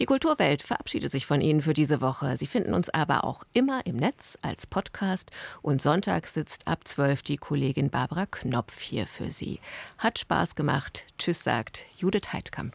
Die 0.00 0.06
Kulturwelt 0.06 0.62
verabschiedet 0.62 1.12
sich 1.12 1.26
von 1.26 1.42
Ihnen 1.42 1.60
für 1.60 1.74
diese 1.74 2.00
Woche. 2.00 2.38
Sie 2.38 2.46
finden 2.46 2.72
uns 2.72 2.88
aber 2.88 3.22
auch 3.22 3.44
immer 3.52 3.84
im 3.84 3.96
Netz 3.96 4.38
als 4.40 4.66
Podcast 4.66 5.30
und 5.60 5.82
Sonntag 5.82 6.26
sitzt 6.26 6.66
ab 6.66 6.88
12 6.88 7.22
die 7.22 7.36
Kollegin 7.36 7.90
Barbara 7.90 8.24
Knopf 8.24 8.80
hier 8.80 9.06
für 9.06 9.30
Sie. 9.30 9.60
Hat 9.98 10.18
Spaß 10.18 10.54
gemacht. 10.54 11.04
Tschüss 11.18 11.44
sagt 11.44 11.84
Judith 11.98 12.32
Heidkamp. 12.32 12.74